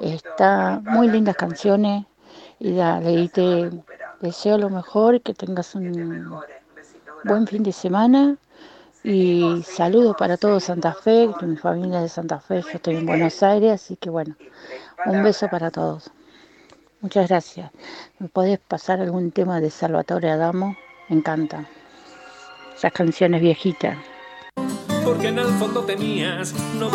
Está 0.00 0.82
muy 0.84 1.08
lindas 1.08 1.36
canciones 1.36 2.04
y 2.58 2.74
dale, 2.74 3.28
te 3.28 3.70
deseo 4.20 4.58
lo 4.58 4.68
mejor, 4.68 5.22
que 5.22 5.32
tengas 5.32 5.74
un 5.74 6.30
buen 7.24 7.46
fin 7.46 7.62
de 7.62 7.72
semana 7.72 8.36
y 9.04 9.62
saludos 9.62 10.16
para 10.18 10.38
todo 10.38 10.58
Santa 10.60 10.94
Fe, 10.94 11.28
que 11.38 11.44
mi 11.44 11.56
familia 11.56 11.98
es 11.98 12.04
de 12.04 12.08
Santa 12.08 12.40
Fe, 12.40 12.62
yo 12.62 12.70
estoy 12.72 12.96
en 12.96 13.06
Buenos 13.06 13.42
Aires, 13.42 13.72
así 13.72 13.96
que 13.96 14.08
bueno, 14.08 14.34
un 15.04 15.22
beso 15.22 15.46
para 15.48 15.70
todos. 15.70 16.10
Muchas 17.02 17.28
gracias. 17.28 17.70
¿Me 18.18 18.28
podés 18.28 18.58
pasar 18.58 19.00
algún 19.00 19.30
tema 19.30 19.60
de 19.60 19.68
Salvatore 19.68 20.30
Adamo? 20.30 20.74
Me 21.10 21.16
encanta 21.16 21.68
esas 22.74 22.92
canciones 22.92 23.42
viejitas. 23.42 23.98
Porque 25.04 25.28
en 25.28 25.38
el 25.38 25.48
fondo 25.58 25.84
tenías 25.84 26.54
no 26.78 26.90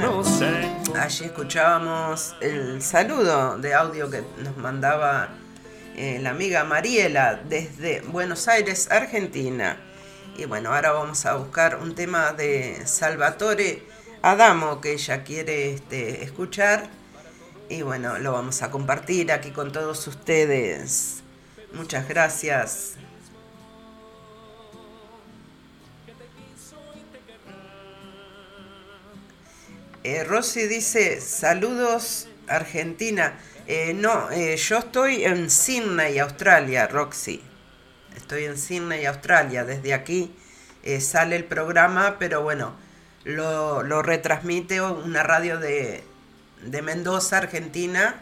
no 0.00 0.24
sé. 0.24 0.68
Allí 0.98 1.26
escuchábamos 1.26 2.34
el 2.40 2.82
saludo 2.82 3.56
de 3.58 3.72
audio 3.72 4.10
que 4.10 4.24
nos 4.42 4.56
mandaba 4.56 5.28
eh, 5.94 6.18
la 6.20 6.30
amiga 6.30 6.64
Mariela 6.64 7.40
desde 7.48 8.00
Buenos 8.00 8.48
Aires, 8.48 8.90
Argentina. 8.90 9.76
Y 10.36 10.44
bueno, 10.46 10.74
ahora 10.74 10.92
vamos 10.92 11.26
a 11.26 11.34
buscar 11.36 11.76
un 11.76 11.94
tema 11.94 12.32
de 12.32 12.86
Salvatore 12.86 13.82
Adamo 14.22 14.80
que 14.80 14.92
ella 14.92 15.24
quiere 15.24 15.74
este, 15.74 16.24
escuchar. 16.24 16.88
Y 17.68 17.82
bueno, 17.82 18.18
lo 18.18 18.32
vamos 18.32 18.62
a 18.62 18.70
compartir 18.70 19.32
aquí 19.32 19.50
con 19.50 19.72
todos 19.72 20.06
ustedes. 20.06 21.22
Muchas 21.72 22.08
gracias 22.08 22.96
Eh, 30.04 30.24
Rosy 30.24 30.66
dice, 30.66 31.20
saludos 31.20 32.28
Argentina. 32.48 33.38
Eh, 33.68 33.94
no, 33.94 34.30
eh, 34.32 34.56
yo 34.56 34.78
estoy 34.78 35.24
en 35.24 35.48
Sydney, 35.48 36.18
Australia, 36.18 36.88
Roxy. 36.88 37.40
Estoy 38.16 38.44
en 38.44 38.58
Sydney, 38.58 39.06
Australia. 39.06 39.64
Desde 39.64 39.94
aquí 39.94 40.34
sale 41.00 41.36
el 41.36 41.44
programa, 41.44 42.16
pero 42.18 42.42
bueno, 42.42 42.74
lo, 43.24 44.02
retransmite 44.02 44.80
una 44.80 45.22
radio 45.22 45.58
de, 45.58 46.02
de 46.62 46.82
Mendoza, 46.82 47.38
Argentina, 47.38 48.16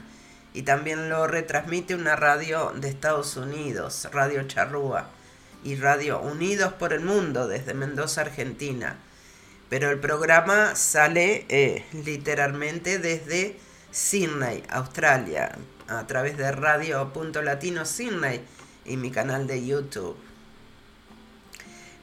y 0.52 0.62
también 0.62 1.08
lo 1.08 1.26
retransmite 1.26 1.94
una 1.94 2.16
radio 2.16 2.72
de 2.74 2.88
Estados 2.88 3.36
Unidos, 3.36 4.08
Radio 4.12 4.46
Charrúa, 4.46 5.08
y 5.64 5.76
Radio 5.76 6.20
Unidos 6.20 6.72
por 6.72 6.92
el 6.92 7.00
Mundo 7.00 7.48
desde 7.48 7.74
Mendoza, 7.74 8.22
Argentina 8.22 8.96
pero 9.70 9.88
el 9.88 10.00
programa 10.00 10.74
sale 10.74 11.46
eh, 11.48 11.86
literalmente 12.04 12.98
desde 12.98 13.56
Sydney, 13.92 14.64
Australia, 14.68 15.56
a 15.86 16.06
través 16.08 16.36
de 16.36 16.50
Radio 16.50 17.12
Punto 17.12 17.40
Latino 17.40 17.86
Sydney 17.86 18.42
y 18.84 18.96
mi 18.96 19.10
canal 19.10 19.46
de 19.46 19.64
YouTube. 19.66 20.16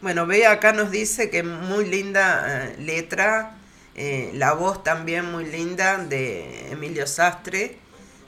Bueno, 0.01 0.27
ve 0.27 0.45
acá 0.45 0.73
nos 0.73 0.91
dice 0.91 1.29
que 1.29 1.41
muy 1.41 1.85
linda 1.85 2.65
eh, 2.65 2.75
letra, 2.77 3.57
eh, 3.95 4.31
la 4.35 4.53
voz 4.53 4.83
también 4.83 5.31
muy 5.31 5.45
linda 5.45 5.97
de 5.97 6.71
Emilio 6.71 7.07
Sastre. 7.07 7.79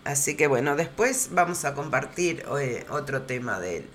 Así 0.03 0.35
que 0.35 0.47
bueno, 0.47 0.75
después 0.75 1.29
vamos 1.31 1.65
a 1.65 1.75
compartir 1.75 2.43
otro 2.89 3.23
tema 3.23 3.59
de 3.59 3.77
él. 3.77 3.89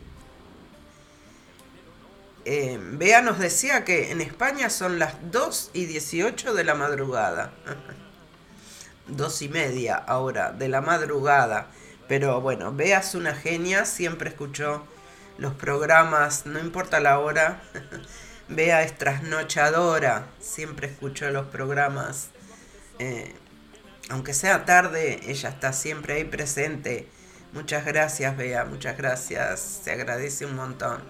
Eh, 2.44 2.78
Bea 2.78 3.22
nos 3.22 3.38
decía 3.38 3.84
que 3.84 4.10
en 4.12 4.20
España 4.20 4.68
son 4.68 4.98
las 4.98 5.14
2 5.32 5.70
y 5.72 5.86
18 5.86 6.54
de 6.54 6.64
la 6.64 6.74
madrugada. 6.74 7.52
2 9.08 9.42
y 9.42 9.48
media 9.48 9.96
ahora 9.96 10.52
de 10.52 10.68
la 10.68 10.80
madrugada. 10.80 11.68
Pero 12.08 12.40
bueno, 12.40 12.72
Bea 12.72 12.98
es 12.98 13.14
una 13.14 13.34
genia, 13.34 13.84
siempre 13.84 14.30
escuchó 14.30 14.86
los 15.38 15.54
programas, 15.54 16.46
no 16.46 16.58
importa 16.58 17.00
la 17.00 17.18
hora. 17.18 17.62
Bea 18.48 18.82
es 18.82 18.96
trasnochadora, 18.98 20.26
siempre 20.38 20.88
escuchó 20.88 21.30
los 21.30 21.46
programas. 21.46 22.28
Eh, 22.98 23.34
aunque 24.10 24.34
sea 24.34 24.64
tarde, 24.66 25.20
ella 25.26 25.48
está 25.48 25.72
siempre 25.72 26.14
ahí 26.14 26.24
presente. 26.24 27.08
Muchas 27.52 27.84
gracias, 27.86 28.36
Bea, 28.36 28.64
muchas 28.64 28.96
gracias. 28.98 29.80
Se 29.84 29.92
agradece 29.92 30.44
un 30.44 30.56
montón. 30.56 31.02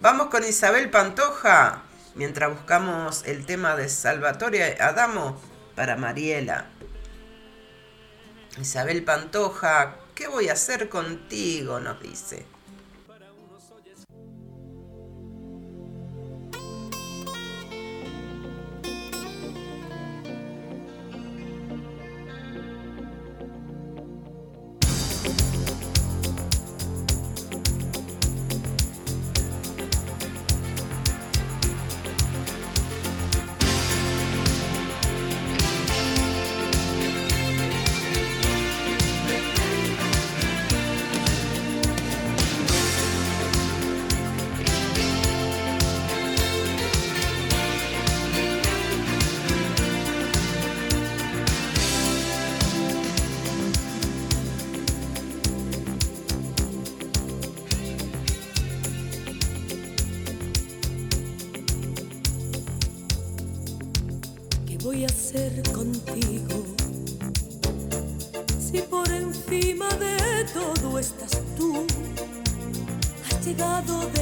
Vamos 0.00 0.28
con 0.28 0.42
Isabel 0.42 0.90
Pantoja, 0.90 1.82
mientras 2.14 2.50
buscamos 2.50 3.22
el 3.26 3.46
tema 3.46 3.76
de 3.76 3.88
Salvatore 3.88 4.80
Adamo 4.80 5.40
para 5.76 5.96
Mariela. 5.96 6.66
Isabel 8.60 9.02
Pantoja, 9.04 9.96
¿qué 10.14 10.28
voy 10.28 10.48
a 10.48 10.52
hacer 10.52 10.90
contigo? 10.90 11.80
nos 11.80 12.02
dice. 12.02 12.44
ser 65.32 65.62
contigo. 65.72 66.64
Si 68.58 68.80
por 68.82 69.08
encima 69.12 69.88
de 70.04 70.44
todo 70.52 70.98
estás 70.98 71.40
tú, 71.56 71.86
has 73.26 73.46
llegado 73.46 73.94
de 74.16 74.19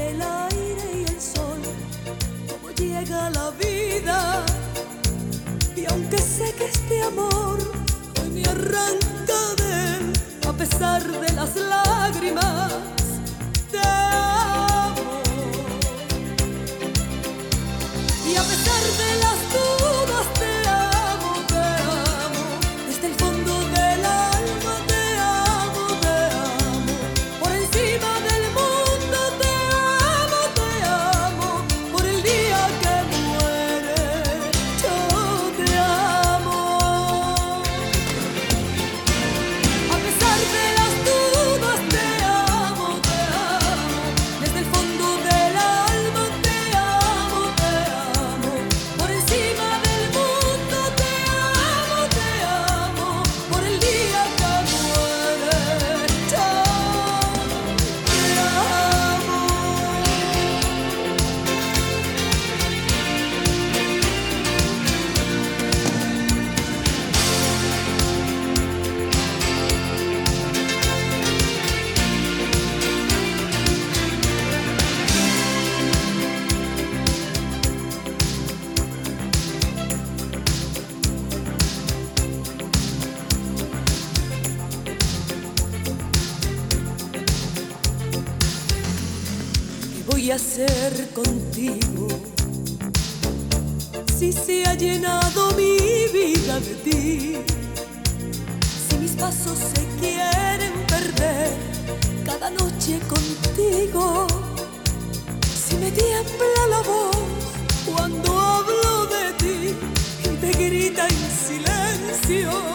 canción. 112.28 112.67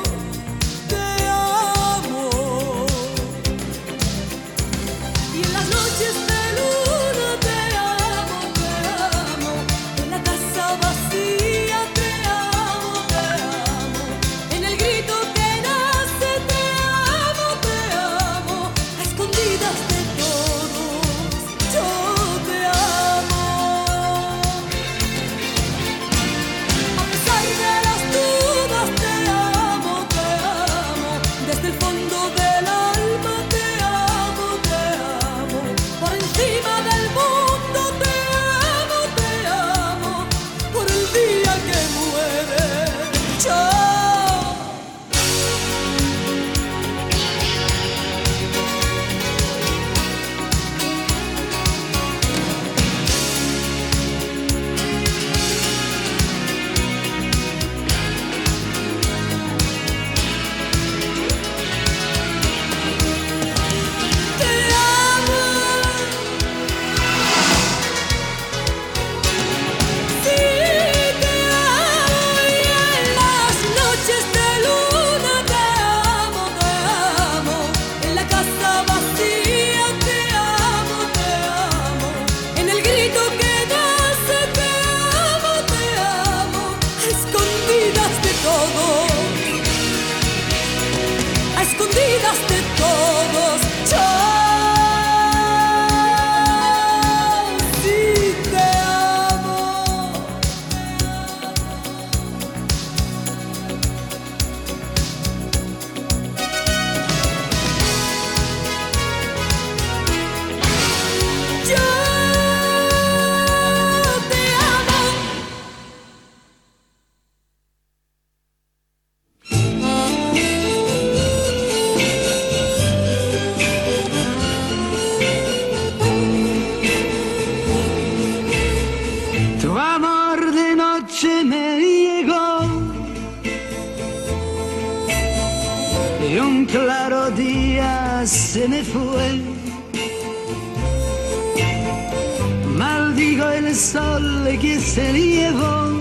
Maldigo 142.78 143.50
el 143.50 143.76
sol 143.76 144.58
que 144.62 144.80
se 144.80 145.12
llevó. 145.12 146.00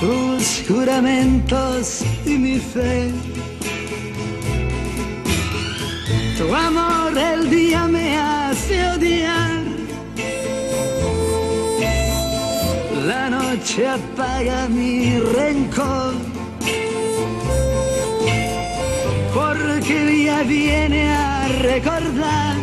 Tus 0.00 0.64
juramentos 0.66 2.02
y 2.24 2.38
mi 2.38 2.58
fe. 2.58 3.10
Tu 6.38 6.54
amor 6.54 7.18
el 7.18 7.50
día 7.50 7.86
me 7.86 8.16
hace 8.16 8.88
odiar. 8.88 9.64
La 13.06 13.28
noche 13.28 13.86
apaga 13.86 14.66
mi 14.68 15.18
rencor. 15.18 16.35
viene 20.46 21.10
a 21.10 21.48
recordar. 21.48 22.55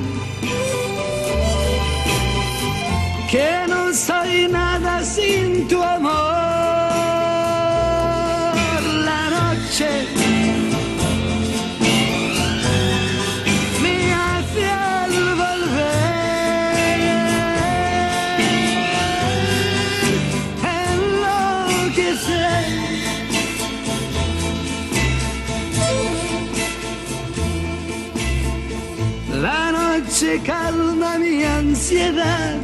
Ansiedad. 31.84 32.56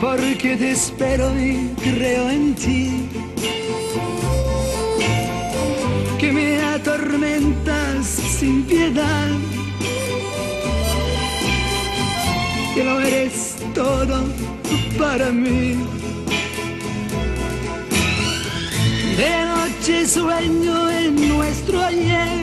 Porque 0.00 0.56
te 0.56 0.70
espero 0.70 1.38
y 1.38 1.70
creo 1.82 2.30
en 2.30 2.54
ti. 2.54 3.08
Que 6.18 6.32
me 6.32 6.62
atormentas 6.62 8.06
sin 8.06 8.64
piedad. 8.64 9.28
Que 12.74 12.82
lo 12.82 13.00
eres 13.00 13.56
todo 13.74 14.24
para 14.98 15.30
mí. 15.30 15.76
De 19.18 19.32
noche 19.52 20.06
sueño 20.06 20.90
en 20.90 21.28
nuestro 21.28 21.84
ayer. 21.84 22.35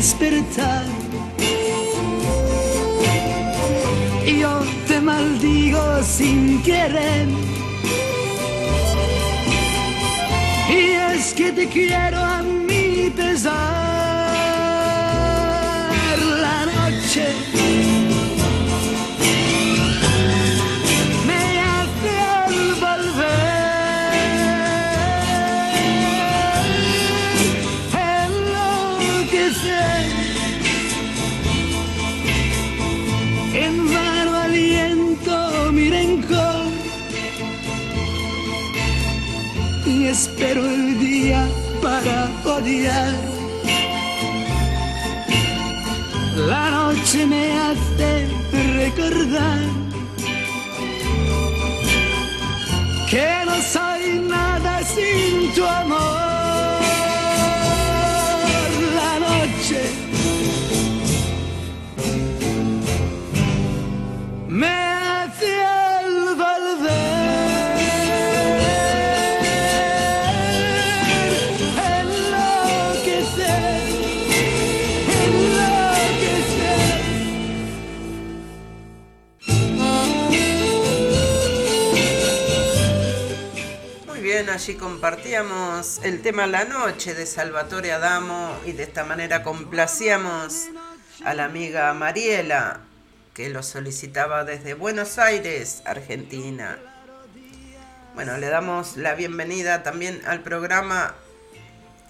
Despertar, 0.00 0.84
yo 4.40 4.62
te 4.88 4.98
maldigo 4.98 6.02
sin 6.02 6.62
querer. 6.62 7.28
Y 10.70 10.82
es 11.12 11.34
que 11.34 11.52
te 11.52 11.68
quiero 11.68 12.18
a 12.18 12.42
mi 12.42 13.10
pesar. 13.10 13.89
El 40.58 40.98
día 40.98 41.46
para 41.82 42.28
odiar. 42.44 43.14
La 46.48 46.70
noche 46.70 47.26
me 47.26 47.52
hace 47.58 48.26
recordar 48.74 49.60
que 53.10 53.26
no 53.46 53.56
soy 53.74 54.20
nada 54.28 54.82
sin 54.84 55.52
tu 55.54 55.64
amor. 55.64 56.09
Allí 84.50 84.74
compartíamos 84.74 86.00
el 86.02 86.22
tema 86.22 86.48
La 86.48 86.64
Noche 86.64 87.14
de 87.14 87.24
Salvatore 87.24 87.92
Adamo 87.92 88.56
y 88.66 88.72
de 88.72 88.82
esta 88.82 89.04
manera 89.04 89.44
complacíamos 89.44 90.66
a 91.24 91.34
la 91.34 91.44
amiga 91.44 91.94
Mariela 91.94 92.80
que 93.32 93.48
lo 93.48 93.62
solicitaba 93.62 94.44
desde 94.44 94.74
Buenos 94.74 95.18
Aires, 95.18 95.82
Argentina. 95.84 96.78
Bueno, 98.14 98.38
le 98.38 98.48
damos 98.48 98.96
la 98.96 99.14
bienvenida 99.14 99.84
también 99.84 100.20
al 100.26 100.42
programa 100.42 101.14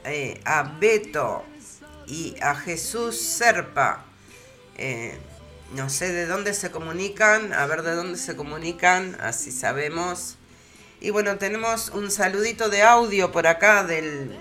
eh, 0.04 0.40
a 0.46 0.62
Beto 0.80 1.44
y 2.06 2.36
a 2.40 2.54
Jesús 2.54 3.20
Serpa. 3.20 4.06
Eh, 4.78 5.18
no 5.74 5.90
sé 5.90 6.10
de 6.10 6.26
dónde 6.26 6.54
se 6.54 6.70
comunican, 6.70 7.52
a 7.52 7.66
ver 7.66 7.82
de 7.82 7.94
dónde 7.94 8.16
se 8.16 8.34
comunican, 8.34 9.18
así 9.20 9.52
sabemos. 9.52 10.38
Y 11.00 11.10
bueno, 11.10 11.36
tenemos 11.38 11.88
un 11.90 12.10
saludito 12.10 12.68
de 12.68 12.82
audio 12.82 13.32
por 13.32 13.46
acá 13.46 13.84
del, 13.84 14.36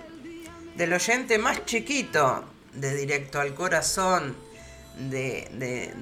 del 0.76 0.93
oyente 0.93 1.38
más 1.38 1.66
chiquito 1.66 2.43
de 2.74 2.95
Directo 2.95 3.39
al 3.39 3.53
Corazón, 3.53 4.36
de, 4.97 5.47
de- 5.53 5.93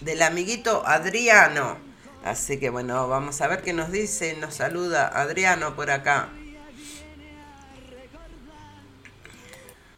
del 0.00 0.22
amiguito 0.22 0.82
Adriano. 0.86 1.78
Así 2.24 2.58
que 2.58 2.70
bueno, 2.70 3.08
vamos 3.08 3.40
a 3.40 3.48
ver 3.48 3.62
qué 3.62 3.72
nos 3.72 3.90
dice, 3.90 4.36
nos 4.40 4.54
saluda 4.54 5.08
Adriano 5.08 5.74
por 5.74 5.90
acá. 5.90 6.28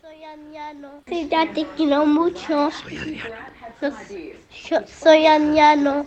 Soy 0.01 0.25
Aniano. 0.25 1.03
Sí, 1.07 1.29
ya 1.31 1.53
te 1.53 1.67
quiero 1.77 2.07
mucho. 2.07 2.71
Soy 2.71 2.97
Adriano. 2.99 3.37
Yo, 4.71 4.79
soy 5.01 5.27
Aniano. 5.27 6.07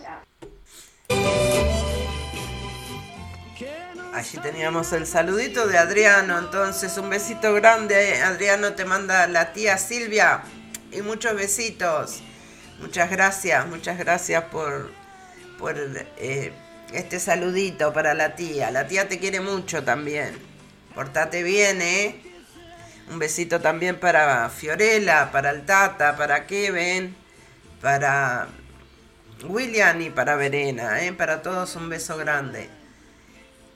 Allí 4.12 4.38
teníamos 4.38 4.92
el 4.92 5.06
saludito 5.06 5.68
de 5.68 5.78
Adriano, 5.78 6.36
entonces 6.36 6.98
un 6.98 7.08
besito 7.08 7.54
grande. 7.54 8.20
Adriano 8.22 8.72
te 8.72 8.84
manda 8.84 9.28
la 9.28 9.52
tía 9.52 9.78
Silvia 9.78 10.42
y 10.90 11.00
muchos 11.00 11.36
besitos. 11.36 12.20
Muchas 12.80 13.08
gracias, 13.08 13.66
muchas 13.68 13.98
gracias 13.98 14.44
por, 14.44 14.90
por 15.58 15.76
eh, 16.16 16.52
este 16.92 17.20
saludito 17.20 17.92
para 17.92 18.14
la 18.14 18.34
tía. 18.34 18.72
La 18.72 18.88
tía 18.88 19.08
te 19.08 19.20
quiere 19.20 19.40
mucho 19.40 19.84
también. 19.84 20.36
Portate 20.92 21.44
bien, 21.44 21.80
¿eh? 21.80 22.20
Un 23.10 23.20
besito 23.20 23.60
también 23.60 24.00
para 24.00 24.50
Fiorella, 24.50 25.30
para 25.30 25.50
el 25.50 25.64
Tata, 25.64 26.16
para 26.16 26.46
Kevin, 26.46 27.14
para 27.80 28.48
William 29.44 30.00
y 30.00 30.10
para 30.10 30.34
Verena, 30.34 31.00
¿eh? 31.04 31.12
Para 31.12 31.42
todos 31.42 31.76
un 31.76 31.88
beso 31.88 32.16
grande. 32.16 32.79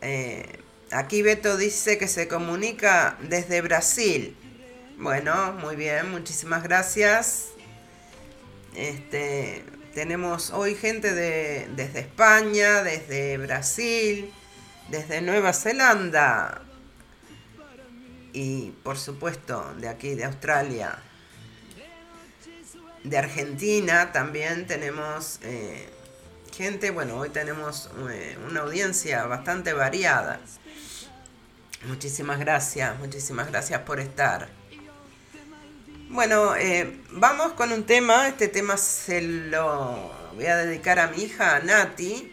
Eh, 0.07 0.61
aquí 0.90 1.22
Beto 1.22 1.57
dice 1.57 1.96
que 1.96 2.09
se 2.09 2.28
comunica 2.28 3.16
desde 3.22 3.62
Brasil. 3.62 4.36
Bueno, 4.98 5.55
muy 5.55 5.76
bien, 5.76 6.11
muchísimas 6.11 6.62
gracias. 6.62 7.46
Este, 8.76 9.64
tenemos 9.94 10.50
hoy 10.50 10.74
gente 10.74 11.14
de, 11.14 11.68
desde 11.74 12.00
España, 12.00 12.82
desde 12.82 13.38
Brasil, 13.38 14.30
desde 14.90 15.22
Nueva 15.22 15.55
Zelanda 15.55 16.61
y 18.34 18.72
por 18.82 18.98
supuesto 18.98 19.74
de 19.78 19.88
aquí 19.88 20.14
de 20.14 20.24
Australia. 20.24 20.98
De 23.05 23.16
Argentina 23.16 24.12
también 24.12 24.66
tenemos 24.66 25.38
eh, 25.42 25.88
gente, 26.55 26.90
bueno, 26.90 27.16
hoy 27.16 27.30
tenemos 27.30 27.90
eh, 28.11 28.38
una 28.48 28.61
audiencia 28.61 29.24
bastante 29.24 29.72
variada. 29.72 30.40
Muchísimas 31.86 32.38
gracias, 32.38 32.96
muchísimas 33.00 33.48
gracias 33.48 33.80
por 33.80 33.98
estar. 33.98 34.48
Bueno, 36.09 36.55
eh, 36.55 37.00
vamos 37.11 37.55
con 37.55 37.72
un 37.72 37.84
tema. 37.84 38.28
Este 38.28 38.46
tema 38.46 38.76
se 38.76 39.20
lo 39.20 40.12
voy 40.36 40.46
a 40.46 40.57
dedicar 40.59 41.00
a 41.00 41.09
mi 41.09 41.24
hija, 41.24 41.57
a 41.57 41.61
Nati. 41.61 42.32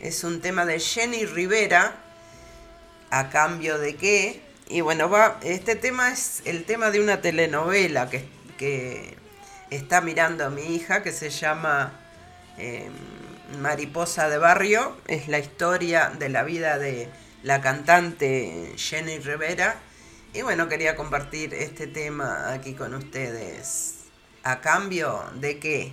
Es 0.00 0.24
un 0.24 0.40
tema 0.40 0.66
de 0.66 0.80
Jenny 0.80 1.24
Rivera. 1.24 1.94
¿A 3.10 3.30
cambio 3.30 3.78
de 3.78 3.94
qué? 3.94 4.42
Y 4.68 4.80
bueno, 4.80 5.08
va, 5.08 5.38
este 5.42 5.76
tema 5.76 6.12
es 6.12 6.42
el 6.44 6.64
tema 6.64 6.90
de 6.90 7.00
una 7.00 7.20
telenovela 7.20 8.10
que, 8.10 8.24
que 8.58 9.16
está 9.70 10.00
mirando 10.00 10.50
mi 10.50 10.62
hija, 10.74 11.02
que 11.02 11.12
se 11.12 11.30
llama 11.30 11.92
eh, 12.58 12.90
Mariposa 13.58 14.28
de 14.28 14.38
Barrio. 14.38 14.96
Es 15.06 15.28
la 15.28 15.38
historia 15.38 16.10
de 16.18 16.28
la 16.28 16.42
vida 16.42 16.78
de 16.78 17.08
la 17.42 17.60
cantante 17.60 18.72
Jenny 18.76 19.18
Rivera. 19.18 19.80
Y 20.32 20.42
bueno, 20.42 20.68
quería 20.68 20.96
compartir 20.96 21.54
este 21.54 21.86
tema 21.86 22.52
aquí 22.52 22.74
con 22.74 22.94
ustedes. 22.94 24.04
¿A 24.42 24.60
cambio 24.60 25.24
de 25.34 25.58
qué? 25.58 25.92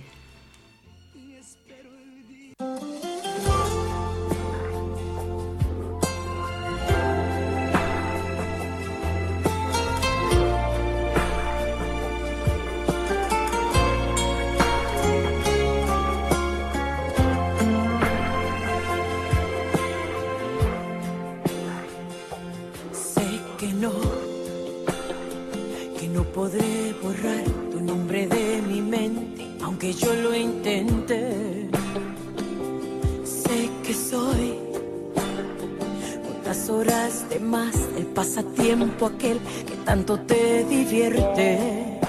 Aquel 39.06 39.38
que 39.66 39.76
tanto 39.84 40.18
te 40.20 40.64
divierte. 40.64 42.00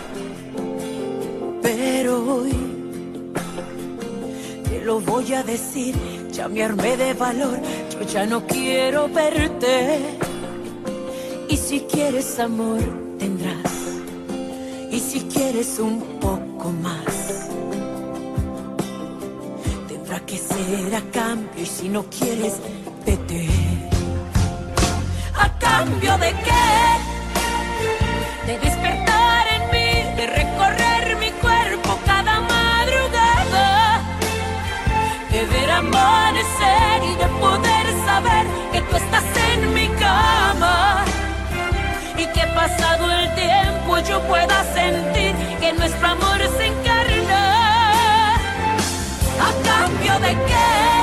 Pero 1.62 2.36
hoy 2.36 2.54
te 4.64 4.82
lo 4.84 5.00
voy 5.00 5.34
a 5.34 5.44
decir, 5.44 5.96
ya 6.32 6.48
me 6.48 6.64
armé 6.64 6.98
de 6.98 7.14
valor, 7.14 7.60
yo 7.92 8.02
ya 8.04 8.26
no 8.26 8.46
quiero 8.46 9.08
verte. 9.10 10.00
Y 11.48 11.58
si 11.58 11.82
quieres 11.82 12.40
amor, 12.40 12.82
tendrás. 13.18 13.74
Y 14.92 15.00
si 15.00 15.22
quieres 15.22 15.80
un 15.80 16.00
poco 16.20 16.72
más, 16.72 17.09
que 20.30 20.38
ser 20.38 20.96
a 20.96 21.02
cambio. 21.12 21.64
Y 21.64 21.66
si 21.66 21.90
no 21.90 22.04
quieres, 22.04 22.54
vete 23.06 23.50
cambio 25.60 26.18
de 26.18 26.32
qué? 26.46 26.70
De 28.48 28.60
despertar 28.60 29.46
en 29.56 29.64
mí, 29.74 29.92
de 30.18 30.28
recorrer 30.28 31.18
mi 31.18 31.32
cuerpo 31.44 31.98
cada 32.06 32.42
madrugada, 32.42 34.02
de 35.32 35.46
ver 35.46 35.72
amanecer 35.72 36.98
y 37.12 37.16
de 37.22 37.28
poder 37.46 37.86
saber 38.06 38.46
que 38.72 38.82
tú 38.82 38.96
estás 38.98 39.24
en 39.52 39.74
mi 39.74 39.88
cama 40.06 41.06
y 42.18 42.26
que 42.28 42.46
pasado 42.54 43.12
el 43.20 43.34
tiempo 43.36 44.00
yo 44.10 44.22
pueda 44.28 44.64
sentir 44.74 45.34
que 45.60 45.74
nuestro 45.74 46.08
amor 46.08 46.40
se 46.58 46.68
encarna. 46.68 46.89
¿A 49.40 49.52
cambio 49.64 50.20
de 50.20 50.34
qué? 50.46 50.99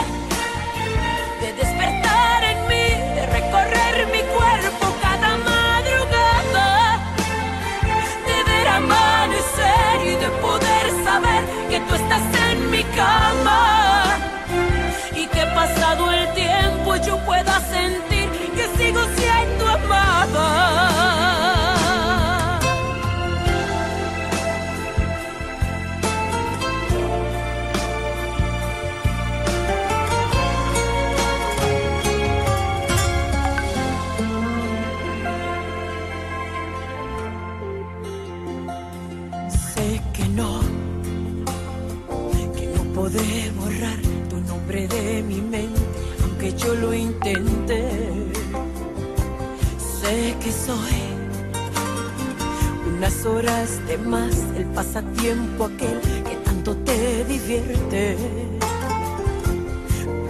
Horas 53.26 53.80
más 54.04 54.34
el 54.56 54.64
pasatiempo 54.66 55.64
aquel 55.64 56.00
que 56.28 56.36
tanto 56.44 56.76
te 56.76 57.24
divierte. 57.24 58.16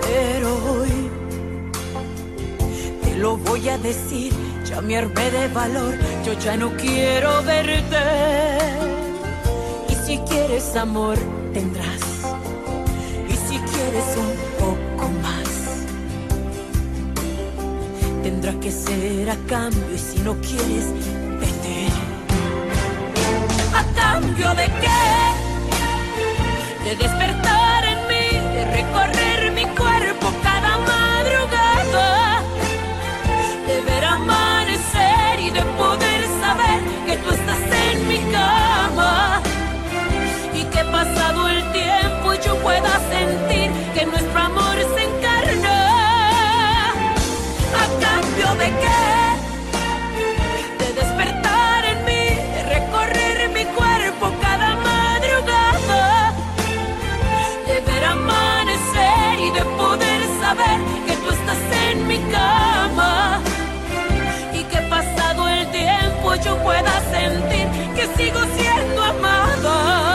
Pero 0.03 0.49
hoy 0.71 1.11
te 3.03 3.17
lo 3.17 3.37
voy 3.37 3.69
a 3.69 3.79
decir, 3.79 4.33
ya 4.65 4.81
me 4.81 4.97
armé 4.97 5.31
de 5.31 5.49
valor, 5.49 5.95
yo 6.25 6.33
ya 6.35 6.57
no 6.57 6.71
quiero 6.77 7.43
verte. 7.43 7.97
Y 9.89 9.95
si 10.07 10.19
quieres 10.19 10.75
amor, 10.77 11.19
tendrás. 11.53 12.03
Y 13.29 13.33
si 13.33 13.59
quieres 13.59 14.17
un 14.17 14.35
poco 14.59 15.11
más 15.23 15.47
tendrá 18.23 18.53
que 18.59 18.73
ser 18.73 19.31
a 19.31 19.37
cambio 19.47 19.95
y 19.95 19.99
si 19.99 20.19
no 20.19 20.35
quieres, 20.41 20.87
De 26.87 27.16
sigo 68.17 68.41
siendo 68.57 69.03
amada. 69.03 70.07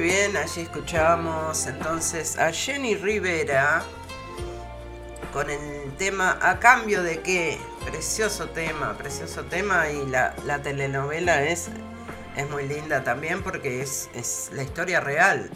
bien, 0.00 0.36
allí 0.36 0.62
escuchábamos 0.62 1.66
entonces 1.66 2.38
a 2.38 2.52
Jenny 2.52 2.94
Rivera 2.94 3.82
con 5.32 5.50
el 5.50 5.92
tema 5.96 6.38
A 6.40 6.58
cambio 6.60 7.02
de 7.02 7.20
qué, 7.20 7.58
precioso 7.98 8.46
tema, 8.50 8.96
precioso 8.96 9.42
tema 9.46 9.90
y 9.90 10.06
la, 10.06 10.62
telenovela 10.62 11.42
es, 11.42 11.68
es 12.36 12.48
muy 12.48 12.68
linda 12.68 13.02
también 13.02 13.42
porque 13.42 13.82
es, 13.82 14.08
es 14.14 14.50
la 14.52 14.62
historia 14.62 15.00
real 15.00 15.50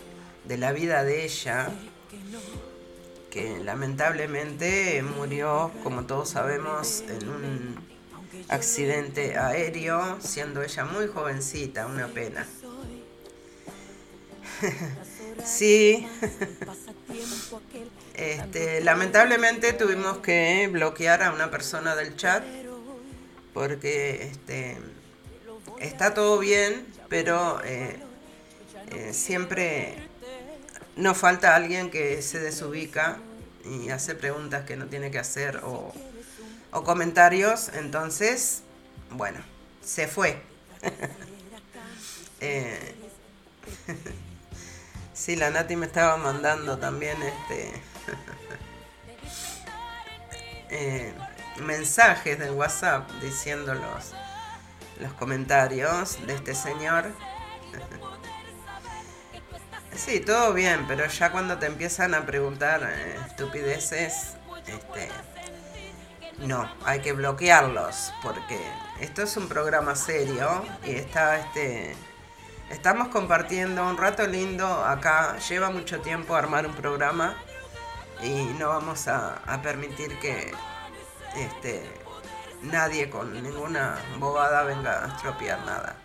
de 0.44 0.56
la 0.56 0.72
vida 0.72 1.04
de 1.04 1.24
ella 1.24 1.68
que 3.30 3.60
lamentablemente 3.60 5.04
murió, 5.04 5.70
como 5.84 6.04
todos 6.06 6.30
sabemos, 6.30 7.04
en 7.06 7.28
un 7.28 7.76
accidente 8.48 9.38
aéreo, 9.38 10.18
siendo 10.20 10.64
ella 10.64 10.84
muy 10.84 11.06
jovencita, 11.06 11.86
una 11.86 12.08
pena. 12.08 12.44
sí. 15.44 16.08
Este, 18.14 18.82
lamentablemente 18.82 19.72
tuvimos 19.72 20.18
que 20.18 20.68
bloquear 20.70 21.22
a 21.22 21.32
una 21.32 21.50
persona 21.50 21.96
del 21.96 22.14
chat 22.16 22.44
porque 23.54 24.24
este, 24.30 24.78
está 25.78 26.14
todo 26.14 26.38
bien, 26.38 26.86
pero 27.08 27.62
eh, 27.64 27.98
eh, 28.90 29.12
siempre 29.12 29.96
nos 30.96 31.16
falta 31.16 31.54
alguien 31.54 31.90
que 31.90 32.22
se 32.22 32.38
desubica 32.38 33.18
y 33.64 33.90
hace 33.90 34.14
preguntas 34.14 34.64
que 34.64 34.76
no 34.76 34.86
tiene 34.86 35.10
que 35.10 35.18
hacer 35.18 35.58
o, 35.64 35.92
o 36.70 36.84
comentarios. 36.84 37.70
Entonces, 37.74 38.62
bueno, 39.10 39.40
se 39.84 40.08
fue. 40.08 40.40
Eh, 42.44 42.96
sí, 45.14 45.36
la 45.36 45.50
Nati 45.50 45.76
me 45.76 45.86
estaba 45.86 46.16
mandando 46.16 46.76
también 46.78 47.16
este 47.22 47.70
eh, 50.70 51.12
mensajes 51.60 52.38
del 52.38 52.52
WhatsApp 52.52 53.10
diciendo 53.20 53.74
los, 53.74 54.12
comentarios 55.18 56.24
de 56.26 56.34
este 56.34 56.54
señor. 56.54 57.06
Sí, 59.94 60.20
todo 60.20 60.54
bien, 60.54 60.86
pero 60.88 61.06
ya 61.06 61.30
cuando 61.30 61.58
te 61.58 61.66
empiezan 61.66 62.14
a 62.14 62.24
preguntar 62.24 62.82
eh, 62.82 63.14
estupideces, 63.28 64.36
este, 64.66 65.10
no, 66.38 66.66
hay 66.86 67.00
que 67.00 67.12
bloquearlos 67.12 68.14
porque 68.22 68.58
esto 69.00 69.22
es 69.22 69.36
un 69.36 69.48
programa 69.48 69.94
serio 69.94 70.64
y 70.82 70.92
está 70.92 71.38
este 71.38 71.94
estamos 72.70 73.08
compartiendo 73.08 73.86
un 73.86 73.98
rato 73.98 74.26
lindo 74.26 74.66
acá. 74.66 75.36
Lleva 75.38 75.70
mucho 75.70 76.00
tiempo 76.00 76.34
armar 76.34 76.66
un 76.66 76.74
programa 76.74 77.36
y 78.22 78.44
no 78.58 78.68
vamos 78.68 79.08
a, 79.08 79.40
permitir 79.62 80.18
que 80.20 80.52
este 81.36 81.82
nadie 82.62 83.10
con 83.10 83.32
ninguna 83.42 83.98
bobada 84.18 84.62
venga 84.62 85.04
a 85.04 85.08
estropear 85.08 85.58
nada. 85.64 85.96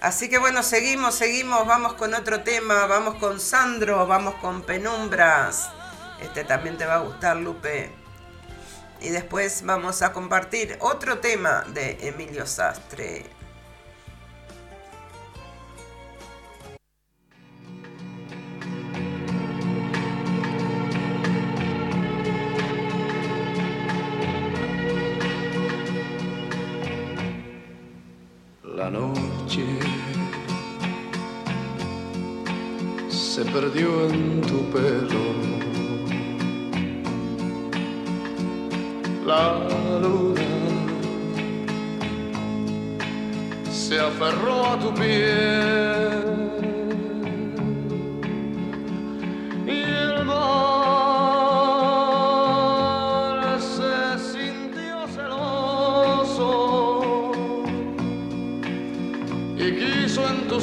Así 0.00 0.28
que 0.28 0.38
bueno, 0.38 0.64
seguimos, 0.64 1.14
seguimos, 1.14 1.64
vamos 1.66 1.92
con 1.92 2.12
otro 2.14 2.42
tema, 2.42 2.86
vamos 2.86 3.14
con 3.16 3.38
Sandro, 3.38 4.04
vamos 4.06 4.34
con 4.36 4.62
Penumbras. 4.62 5.70
Este 6.20 6.44
también 6.44 6.76
te 6.76 6.86
va 6.86 6.96
a 6.96 6.98
gustar, 6.98 7.36
Lupe. 7.36 7.92
Y 9.00 9.10
después 9.10 9.64
vamos 9.64 10.02
a 10.02 10.12
compartir 10.12 10.76
otro 10.80 11.18
tema 11.18 11.64
de 11.68 12.08
Emilio 12.08 12.46
Sastre. 12.46 13.41
La 28.82 28.90
noche. 28.90 29.64
Se 33.08 33.44
perdió 33.44 34.08
en 34.08 34.40
tu 34.40 34.58
pelo 34.72 35.22
la 39.24 39.44
luna 40.02 40.42
se 43.70 44.00
aferró 44.00 44.66
a 44.66 44.78
tu 44.80 44.92
piel 44.94 46.24
y 49.64 49.78
el 50.04 50.24
mar 50.24 50.81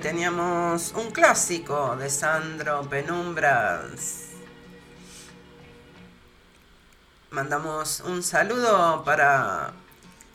teníamos 0.00 0.92
un 0.92 1.10
clásico 1.10 1.96
de 1.96 2.08
Sandro 2.08 2.88
Penumbras. 2.88 4.26
Mandamos 7.30 8.00
un 8.00 8.22
saludo 8.22 9.02
para 9.04 9.72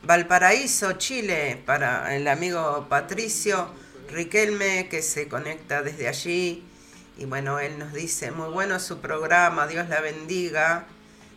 Valparaíso, 0.04 0.94
Chile, 0.94 1.62
para 1.66 2.16
el 2.16 2.28
amigo 2.28 2.88
Patricio 2.90 3.70
Riquelme 4.10 4.90
que 4.90 5.02
se 5.02 5.30
conecta 5.30 5.82
desde 5.82 6.08
allí. 6.10 6.66
Y 7.18 7.26
bueno, 7.26 7.60
él 7.60 7.80
nos 7.80 7.94
dice, 7.94 8.32
muy 8.32 8.50
bueno 8.50 8.80
su 8.80 9.00
programa, 9.00 9.68
Dios 9.68 9.88
la 9.88 10.02
bendiga. 10.02 10.88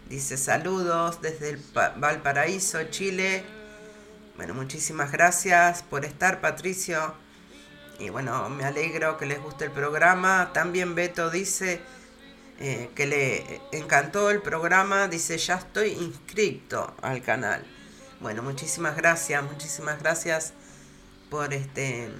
Dice 0.08 0.36
saludos 0.36 1.22
desde 1.22 1.58
Valparaíso, 1.74 2.82
Chile. 2.90 3.44
Bueno, 4.36 4.54
muchísimas 4.54 5.12
gracias 5.12 5.82
por 5.84 6.04
estar, 6.04 6.40
Patricio. 6.40 7.25
Y 7.98 8.10
bueno, 8.10 8.48
me 8.50 8.64
alegro 8.64 9.16
que 9.16 9.24
les 9.24 9.42
guste 9.42 9.64
el 9.64 9.70
programa. 9.70 10.50
También 10.52 10.94
Beto 10.94 11.30
dice 11.30 11.80
eh, 12.60 12.90
que 12.94 13.06
le 13.06 13.62
encantó 13.72 14.30
el 14.30 14.42
programa. 14.42 15.08
Dice, 15.08 15.38
ya 15.38 15.56
estoy 15.56 15.92
inscrito 15.92 16.94
al 17.00 17.22
canal. 17.22 17.64
Bueno, 18.20 18.42
muchísimas 18.42 18.96
gracias, 18.96 19.42
muchísimas 19.42 19.98
gracias 19.98 20.52
por 21.30 21.54
este 21.54 22.10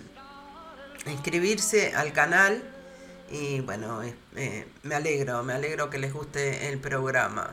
inscribirse 1.06 1.94
al 1.94 2.12
canal. 2.12 2.62
Y 3.30 3.60
bueno, 3.60 4.02
eh, 4.36 4.66
me 4.82 4.94
alegro, 4.94 5.42
me 5.42 5.52
alegro 5.52 5.90
que 5.90 5.98
les 5.98 6.12
guste 6.12 6.68
el 6.68 6.78
programa. 6.78 7.50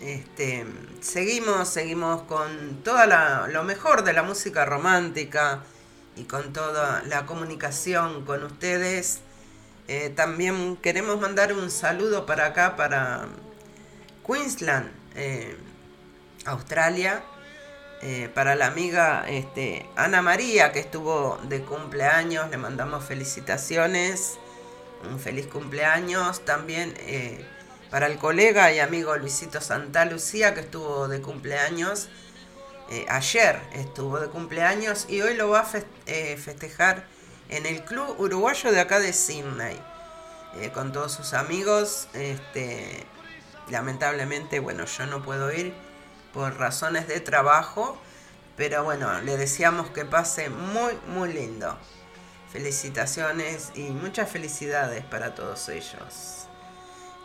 Este, 0.00 0.64
seguimos, 1.00 1.68
seguimos 1.68 2.22
con 2.22 2.82
toda 2.84 3.48
lo 3.48 3.64
mejor 3.64 4.04
de 4.04 4.12
la 4.12 4.22
música 4.22 4.64
romántica 4.64 5.64
y 6.16 6.24
con 6.24 6.52
toda 6.52 7.02
la 7.06 7.26
comunicación 7.26 8.24
con 8.24 8.42
ustedes. 8.42 9.20
Eh, 9.86 10.10
también 10.16 10.76
queremos 10.78 11.20
mandar 11.20 11.52
un 11.52 11.70
saludo 11.70 12.26
para 12.26 12.46
acá, 12.46 12.74
para 12.74 13.26
Queensland, 14.26 14.90
eh, 15.14 15.56
Australia, 16.46 17.22
eh, 18.02 18.28
para 18.34 18.56
la 18.56 18.66
amiga 18.66 19.24
este, 19.28 19.88
Ana 19.94 20.22
María 20.22 20.72
que 20.72 20.80
estuvo 20.80 21.38
de 21.44 21.62
cumpleaños, 21.62 22.50
le 22.50 22.56
mandamos 22.56 23.04
felicitaciones, 23.04 24.38
un 25.08 25.20
feliz 25.20 25.46
cumpleaños. 25.46 26.44
También 26.44 26.94
para 27.90 28.06
el 28.06 28.18
colega 28.18 28.72
y 28.72 28.80
amigo 28.80 29.16
Luisito 29.16 29.60
Santa 29.60 30.04
Lucía, 30.06 30.54
que 30.54 30.60
estuvo 30.60 31.06
de 31.06 31.20
cumpleaños. 31.20 32.08
Eh, 32.88 33.04
ayer 33.08 33.60
estuvo 33.72 34.20
de 34.20 34.28
cumpleaños 34.28 35.06
y 35.08 35.20
hoy 35.20 35.34
lo 35.34 35.48
va 35.48 35.60
a 35.60 35.66
eh, 36.06 36.36
festejar 36.36 37.04
en 37.48 37.66
el 37.66 37.84
club 37.84 38.14
uruguayo 38.18 38.70
de 38.70 38.80
acá 38.80 39.00
de 39.00 39.12
Sydney. 39.12 39.80
Eh, 40.60 40.70
con 40.72 40.92
todos 40.92 41.12
sus 41.12 41.34
amigos. 41.34 42.08
Este, 42.14 43.04
lamentablemente, 43.68 44.60
bueno, 44.60 44.86
yo 44.86 45.06
no 45.06 45.22
puedo 45.22 45.52
ir 45.52 45.74
por 46.32 46.58
razones 46.58 47.08
de 47.08 47.20
trabajo. 47.20 47.98
Pero 48.56 48.84
bueno, 48.84 49.20
le 49.20 49.36
deseamos 49.36 49.90
que 49.90 50.04
pase 50.04 50.48
muy, 50.48 50.94
muy 51.08 51.32
lindo. 51.32 51.76
Felicitaciones 52.50 53.72
y 53.74 53.90
muchas 53.90 54.30
felicidades 54.30 55.04
para 55.04 55.34
todos 55.34 55.68
ellos. 55.68 56.46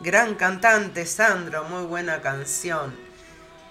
Gran 0.01 0.35
cantante, 0.35 1.05
Sandro, 1.05 1.63
muy 1.65 1.85
buena 1.85 2.21
canción. 2.21 3.10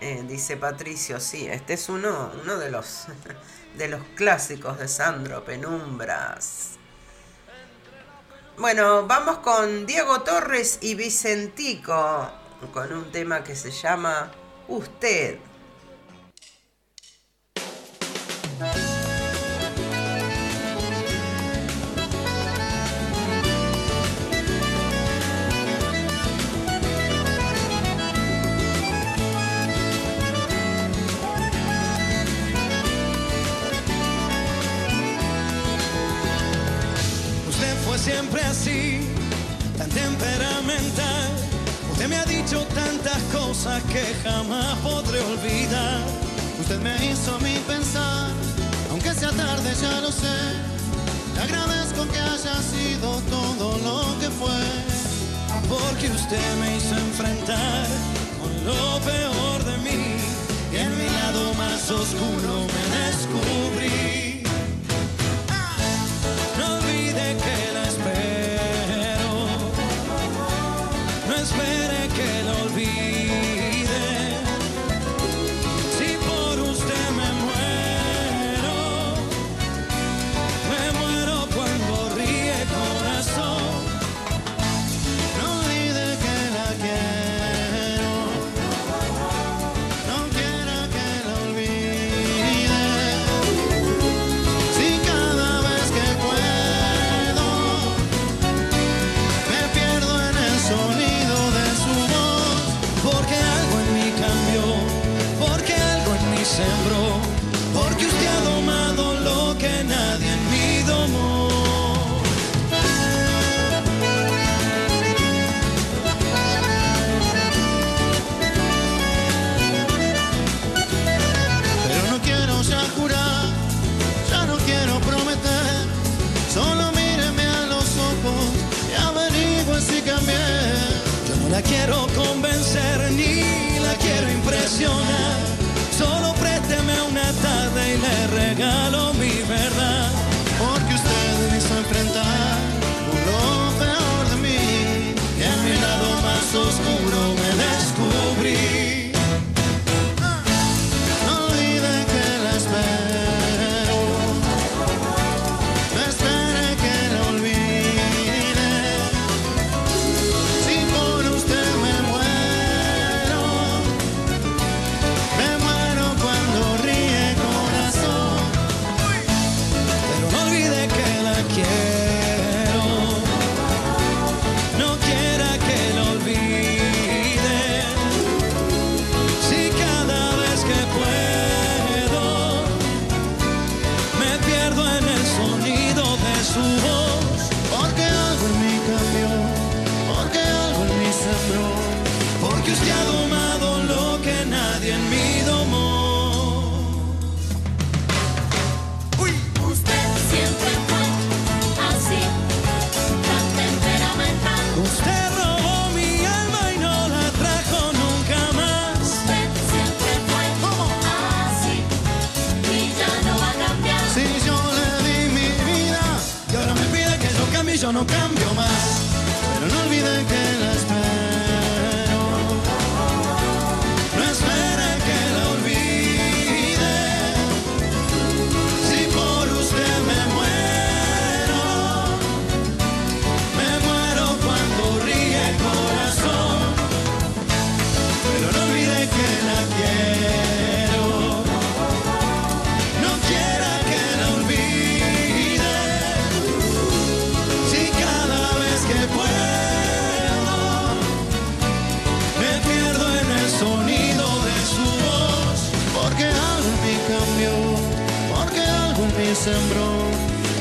Eh, 0.01 0.25
dice 0.27 0.57
Patricio, 0.57 1.21
sí, 1.21 1.47
este 1.47 1.75
es 1.75 1.91
uno, 1.91 2.33
uno 2.43 2.57
de, 2.57 2.71
los, 2.71 3.05
de 3.77 3.89
los 3.89 4.03
clásicos 4.17 4.79
de 4.79 4.89
Sandro, 4.89 5.45
Penumbras. 5.45 6.79
Bueno, 8.57 9.07
vamos 9.07 9.39
con 9.39 9.85
Diego 9.85 10.23
Torres 10.23 10.79
y 10.81 10.95
Vicentico, 10.95 12.31
con 12.73 12.93
un 12.93 13.13
tema 13.13 13.45
que 13.45 13.55
se 13.55 13.71
llama 13.71 14.31
Usted. 14.69 15.39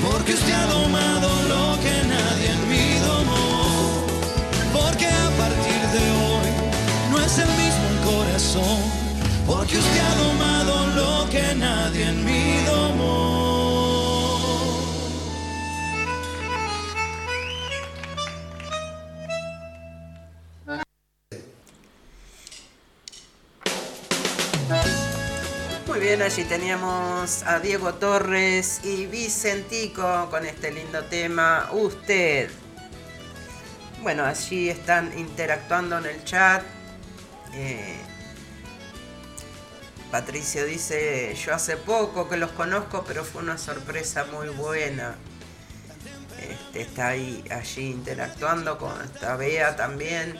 Porque 0.02 0.34
usted 0.34 0.54
ha 0.54 0.66
domado 0.68 1.28
lo 1.50 1.78
que 1.82 2.08
nadie 2.08 2.50
en 2.50 2.70
mí 2.70 2.98
domó, 3.06 4.06
porque 4.72 5.06
a 5.06 5.30
partir 5.38 5.82
de 5.96 6.04
hoy 6.24 6.50
no 7.12 7.20
es 7.20 7.40
el 7.40 7.50
mismo 7.58 7.90
corazón, 8.10 8.80
porque 9.46 9.78
usted 9.78 10.00
ha 10.00 10.16
domado 10.16 10.88
lo 10.96 11.30
que 11.30 11.56
nadie 11.56 12.08
en 12.08 12.24
mí 12.24 12.29
allí 26.30 26.44
teníamos 26.44 27.42
a 27.42 27.60
Diego 27.60 27.96
Torres 27.96 28.82
y 28.84 29.08
Vicentico 29.08 30.28
con 30.30 30.46
este 30.46 30.72
lindo 30.72 31.04
tema, 31.06 31.68
Usted. 31.72 32.52
Bueno, 34.04 34.26
allí 34.26 34.70
están 34.70 35.18
interactuando 35.18 35.98
en 35.98 36.06
el 36.06 36.24
chat. 36.26 36.62
Eh, 37.56 37.98
Patricio 40.12 40.66
dice, 40.66 41.34
yo 41.34 41.56
hace 41.56 41.78
poco 41.78 42.30
que 42.30 42.38
los 42.38 42.52
conozco, 42.52 43.04
pero 43.08 43.24
fue 43.24 43.42
una 43.42 43.58
sorpresa 43.58 44.26
muy 44.26 44.50
buena. 44.50 45.16
Este, 46.48 46.82
está 46.82 47.08
ahí, 47.08 47.44
allí 47.50 47.90
interactuando 47.90 48.78
con 48.78 48.94
esta 49.02 49.36
Bea 49.36 49.76
también, 49.76 50.40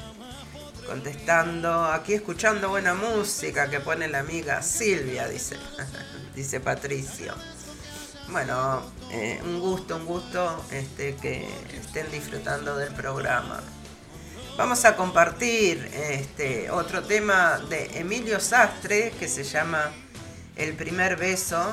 contestando, 0.90 1.86
aquí 1.86 2.16
escuchando 2.16 2.70
buena 2.70 2.96
música 2.96 3.70
que 3.70 3.80
pone 3.80 4.08
la 4.08 4.20
amiga 4.20 4.64
Silvia, 4.64 5.28
dice, 5.28 5.56
dice 6.36 6.60
Patricio. 6.60 7.36
Bueno, 8.30 8.82
eh, 9.12 9.40
un 9.44 9.60
gusto, 9.60 9.98
un 9.98 10.08
gusto 10.08 10.66
este, 10.72 11.16
que 11.18 11.48
estén 11.80 12.10
disfrutando 12.10 12.76
del 12.76 12.92
programa. 12.92 13.60
Vamos 14.58 14.84
a 14.84 14.96
compartir 14.96 15.92
este, 15.94 16.72
otro 16.72 17.04
tema 17.04 17.60
de 17.70 18.00
Emilio 18.00 18.40
Sastre 18.40 19.12
que 19.20 19.28
se 19.28 19.44
llama 19.44 19.92
El 20.56 20.74
primer 20.74 21.18
beso. 21.18 21.72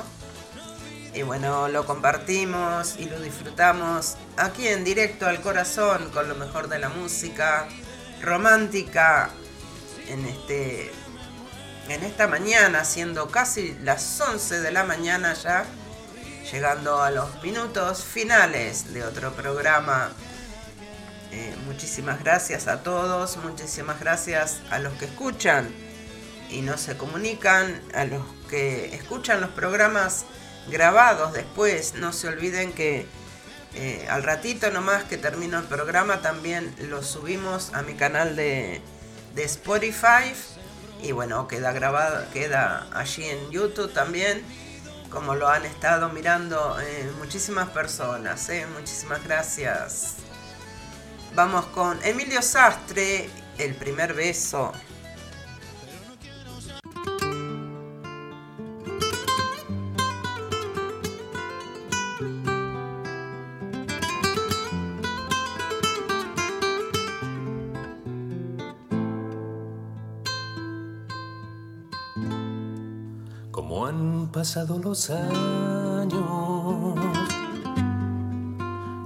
Y 1.15 1.23
bueno, 1.23 1.67
lo 1.69 1.87
compartimos 1.87 2.97
y 2.99 3.05
lo 3.05 3.19
disfrutamos 3.19 4.15
aquí 4.35 4.67
en 4.67 4.83
directo 4.83 5.25
al 5.25 5.41
corazón 5.41 6.11
con 6.11 6.29
lo 6.29 6.35
mejor 6.35 6.69
de 6.69 6.77
la 6.77 6.89
música 6.89 7.67
romántica 8.21 9.29
en 10.07 10.25
este 10.25 10.91
en 11.89 12.03
esta 12.03 12.27
mañana, 12.27 12.83
siendo 12.83 13.29
casi 13.29 13.77
las 13.83 14.19
11 14.19 14.59
de 14.59 14.71
la 14.71 14.83
mañana 14.83 15.33
ya, 15.33 15.65
llegando 16.51 17.01
a 17.01 17.11
los 17.11 17.41
minutos 17.41 18.03
finales 18.03 18.93
de 18.93 19.03
otro 19.03 19.31
programa. 19.33 20.11
Eh, 21.31 21.55
muchísimas 21.65 22.19
gracias 22.23 22.67
a 22.67 22.83
todos, 22.83 23.37
muchísimas 23.37 23.99
gracias 23.99 24.59
a 24.69 24.79
los 24.79 24.93
que 24.93 25.05
escuchan 25.05 25.69
y 26.49 26.61
no 26.61 26.77
se 26.77 26.97
comunican, 26.97 27.81
a 27.93 28.05
los 28.05 28.23
que 28.49 28.93
escuchan 28.95 29.41
los 29.41 29.49
programas 29.51 30.25
grabados 30.69 31.33
después. 31.33 31.95
No 31.95 32.13
se 32.13 32.27
olviden 32.27 32.73
que 32.73 33.07
eh, 33.79 34.07
al 34.09 34.23
ratito 34.23 34.71
nomás 34.71 35.03
que 35.03 35.17
termino 35.17 35.59
el 35.59 35.65
programa 35.65 36.21
también 36.21 36.73
lo 36.89 37.03
subimos 37.03 37.73
a 37.75 37.83
mi 37.83 37.93
canal 37.93 38.35
de, 38.35 38.81
de 39.35 39.43
Spotify 39.43 40.33
y 41.03 41.11
bueno, 41.11 41.47
queda 41.47 41.71
grabado, 41.73 42.25
queda 42.33 42.87
allí 42.91 43.25
en 43.25 43.51
YouTube 43.51 43.93
también, 43.93 44.41
como 45.11 45.35
lo 45.35 45.47
han 45.47 45.63
estado 45.65 46.09
mirando 46.09 46.79
eh, 46.81 47.11
muchísimas 47.19 47.69
personas, 47.69 48.49
eh, 48.49 48.65
muchísimas 48.73 49.23
gracias. 49.23 50.15
Vamos 51.35 51.65
con 51.67 52.03
Emilio 52.03 52.41
Sastre, 52.41 53.29
el 53.59 53.75
primer 53.75 54.15
beso. 54.15 54.73
Como 73.57 73.87
han 73.87 74.29
pasado 74.31 74.77
los 74.77 75.09
años, 75.09 76.93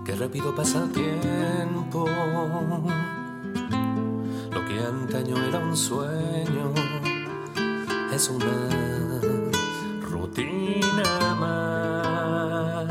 qué 0.04 0.14
rápido 0.14 0.54
pasa 0.54 0.84
el 0.84 0.92
tiempo. 0.92 2.06
Lo 4.52 4.66
que 4.66 4.78
antaño 4.78 5.38
era 5.38 5.58
un 5.58 5.78
sueño 5.78 6.74
es 8.14 8.30
una 8.30 8.70
rutina 10.02 11.36
más. 11.40 12.88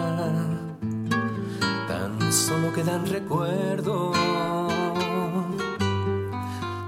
Tan 1.89 2.33
solo 2.33 2.73
quedan 2.73 3.07
recuerdos 3.07 4.17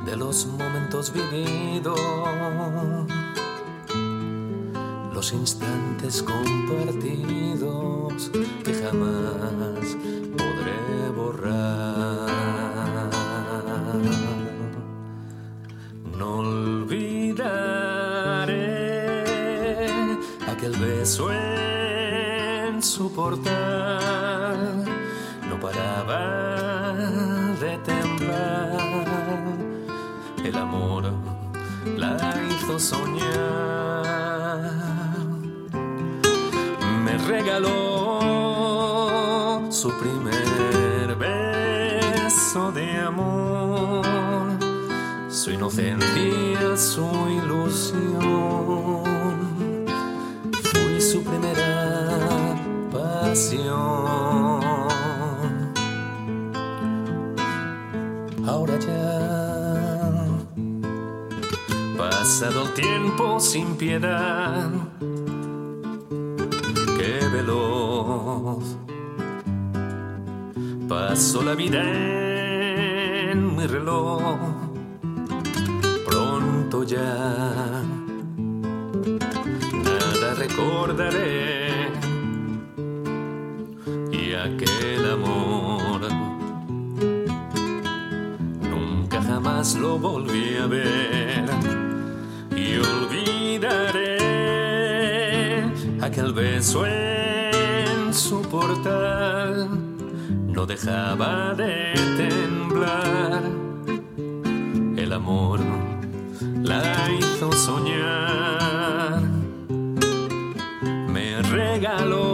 de 0.07 0.16
los 0.16 0.47
momentos 0.47 1.12
vividos 1.12 2.01
los 5.23 5.33
instantes 5.35 6.20
compartidos 6.20 8.29
que 8.64 8.75
jamás 8.75 9.97
inocencia, 45.89 46.76
su 46.76 47.09
ilusión. 47.28 49.03
Fui 50.62 51.01
su 51.01 51.22
primera 51.22 52.57
pasión. 52.91 54.62
Ahora 58.47 58.78
ya, 58.78 60.26
pasado 61.97 62.62
el 62.62 62.74
tiempo 62.74 63.41
sin 63.41 63.76
piedad 63.76 64.70
qué 66.99 67.26
veloz 67.33 68.76
pasó 70.89 71.43
la 71.43 71.55
vida 71.55 72.22
no 100.62 100.66
dejaba 100.66 101.54
de 101.54 101.92
temblar. 102.16 103.42
El 104.96 105.12
amor 105.12 105.60
la 106.62 107.10
hizo 107.18 107.52
soñar. 107.52 109.20
Me 111.08 111.42
regaló 111.42 112.32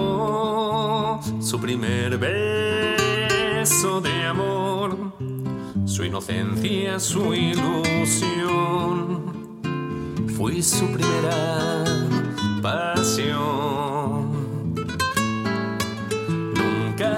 su 1.41 1.59
primer 1.59 2.19
beso 2.19 4.03
de 4.03 4.27
amor, 4.27 4.95
su 5.87 6.05
inocencia, 6.05 7.01
su 7.01 7.33
ilusión. 7.33 9.33
Fui 10.37 10.63
su 10.63 10.87
primera 10.93 11.83
pasión. 12.61 13.88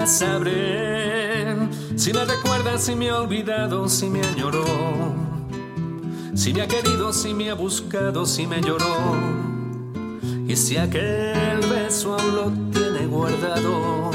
Sabré. 0.07 1.55
Si 1.95 2.13
me 2.13 2.25
recuerda, 2.25 2.77
si 2.77 2.95
me 2.95 3.09
ha 3.09 3.19
olvidado, 3.19 3.87
si 3.87 4.09
me 4.09 4.21
añoró, 4.21 4.65
si 6.33 6.53
me 6.53 6.61
ha 6.61 6.67
querido, 6.67 7.13
si 7.13 7.33
me 7.33 7.49
ha 7.49 7.53
buscado, 7.53 8.25
si 8.25 8.47
me 8.47 8.61
lloró, 8.61 9.15
y 10.47 10.55
si 10.55 10.77
aquel 10.77 11.59
beso 11.69 12.17
aún 12.17 12.35
lo 12.35 12.51
tiene 12.71 13.05
guardado. 13.05 14.11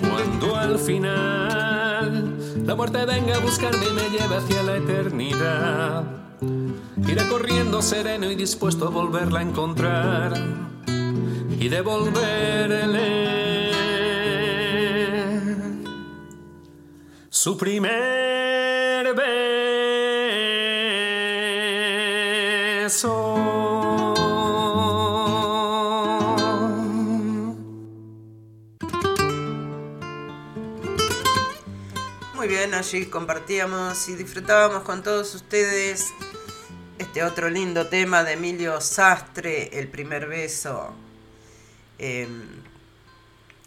Cuando 0.00 0.56
al 0.56 0.78
final 0.78 2.38
la 2.64 2.74
muerte 2.74 3.04
venga 3.04 3.36
a 3.36 3.40
buscarme 3.40 3.84
y 3.90 3.92
me 3.92 4.08
lleve 4.10 4.36
hacia 4.36 4.62
la 4.62 4.76
eternidad, 4.76 6.04
iré 7.06 7.28
corriendo 7.28 7.82
sereno 7.82 8.30
y 8.30 8.36
dispuesto 8.36 8.86
a 8.86 8.90
volverla 8.90 9.40
a 9.40 9.42
encontrar 9.42 10.77
y 11.60 11.68
devolverle 11.68 13.32
su 17.28 17.58
primer 17.58 19.12
beso. 22.84 23.34
Muy 32.34 32.46
bien, 32.46 32.72
allí 32.74 33.06
compartíamos 33.06 34.08
y 34.08 34.14
disfrutábamos 34.14 34.84
con 34.84 35.02
todos 35.02 35.34
ustedes 35.34 36.12
este 36.98 37.24
otro 37.24 37.50
lindo 37.50 37.88
tema 37.88 38.22
de 38.22 38.34
Emilio 38.34 38.80
Sastre, 38.80 39.76
El 39.76 39.88
primer 39.88 40.28
beso. 40.28 41.07
Em, 41.98 42.62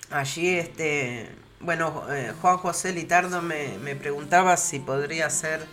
allí, 0.09 0.57
este, 0.57 1.29
bueno, 1.59 2.05
eh, 2.09 2.34
Juan 2.41 2.57
José 2.57 2.93
Litardo 2.93 3.41
me, 3.41 3.95
preguntaba 3.95 4.57
si 4.57 4.79
podría 4.79 5.27
hacer 5.27 5.65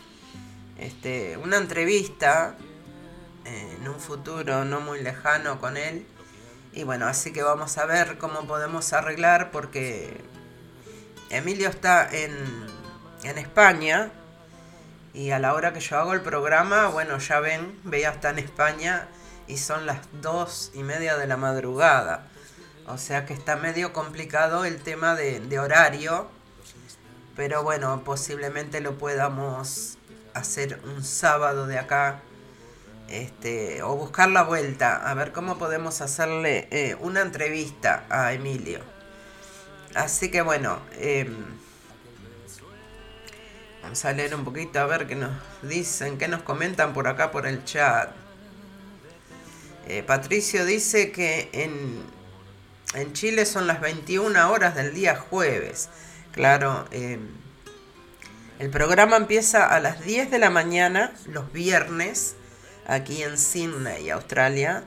este, 0.79 1.37
una 1.37 1.57
entrevista 1.57 2.57
eh, 3.45 3.77
en 3.81 3.89
un 3.89 4.01
futuro 4.01 4.65
no 4.65 4.81
muy 4.81 5.03
lejano 5.03 5.61
con 5.61 5.77
él. 5.77 6.07
Y 6.73 6.85
bueno, 6.85 7.07
así 7.07 7.33
que 7.33 7.43
vamos 7.43 7.79
a 7.79 7.87
ver 7.87 8.19
cómo 8.19 8.47
podemos 8.47 8.93
arreglar 8.93 9.51
porque 9.51 10.21
Emilio 11.31 11.69
está 11.69 12.09
en, 12.11 12.33
en 13.25 13.39
España 13.39 14.11
y 15.15 15.31
a 15.31 15.39
la 15.39 15.55
hora 15.55 15.73
que 15.73 15.81
yo 15.81 15.99
hago 15.99 16.13
el 16.13 16.21
programa, 16.21 16.89
bueno, 16.89 17.19
ya 17.19 17.41
ven, 17.41 17.79
veía 17.85 18.11
está 18.11 18.31
en 18.31 18.39
España 18.39 19.09
y 19.47 19.57
son 19.57 19.87
las 19.87 19.99
dos 20.21 20.71
y 20.75 20.83
media 20.83 21.17
de 21.17 21.27
la 21.27 21.37
madrugada. 21.37 22.28
O 22.89 22.97
sea 22.97 23.27
que 23.27 23.35
está 23.35 23.57
medio 23.57 23.93
complicado 23.93 24.65
el 24.65 24.81
tema 24.81 25.15
de, 25.15 25.59
horario. 25.59 26.29
Pero 27.37 27.63
bueno, 27.63 28.03
posiblemente 28.03 28.81
lo 28.81 28.97
podamos 28.97 29.99
hacer 30.35 30.81
un 30.85 31.05
sábado 31.05 31.67
de 31.67 31.79
acá. 31.79 32.23
Este, 33.09 33.83
o 33.83 33.95
buscar 33.95 34.31
la 34.31 34.43
vuelta. 34.43 35.09
A 35.09 35.15
ver 35.15 35.33
cómo 35.33 35.59
podemos 35.59 36.01
hacerle 36.01 36.69
eh, 36.71 36.97
una 37.01 37.21
entrevista 37.21 38.07
a 38.09 38.33
Emilio. 38.33 38.81
Así 39.95 40.31
que 40.31 40.41
bueno. 40.41 40.79
Em, 40.99 41.37
vamos 43.83 44.05
a 44.05 44.13
leer 44.13 44.35
un 44.35 44.45
poquito 44.45 44.81
a 44.81 44.87
ver 44.87 45.07
qué 45.07 45.15
nos 45.15 45.33
dicen, 45.63 46.17
qué 46.17 46.27
nos 46.27 46.43
comentan 46.43 46.95
por 46.95 47.07
acá 47.07 47.31
por 47.31 47.47
el 47.47 47.65
chat. 47.65 48.11
Eh, 49.87 50.03
Patricio 50.03 50.67
dice 50.67 51.13
que 51.13 51.49
en, 51.53 52.18
en 52.95 53.13
Chile 53.13 53.45
son 53.47 53.67
las 53.67 53.81
21 53.81 54.51
horas 54.51 54.75
del 54.75 54.95
día 54.95 55.17
jueves. 55.17 55.89
Claro, 56.33 56.87
em, 56.91 57.29
el 58.59 58.71
programa 58.71 59.17
empieza 59.17 59.67
a 59.67 59.81
las 59.81 60.05
10 60.05 60.31
de 60.31 60.39
la 60.39 60.51
mañana 60.51 61.13
los 61.27 61.53
viernes 61.53 62.35
aquí 62.87 63.23
en 63.23 63.39
Sydney, 63.39 64.11
Australia, 64.11 64.85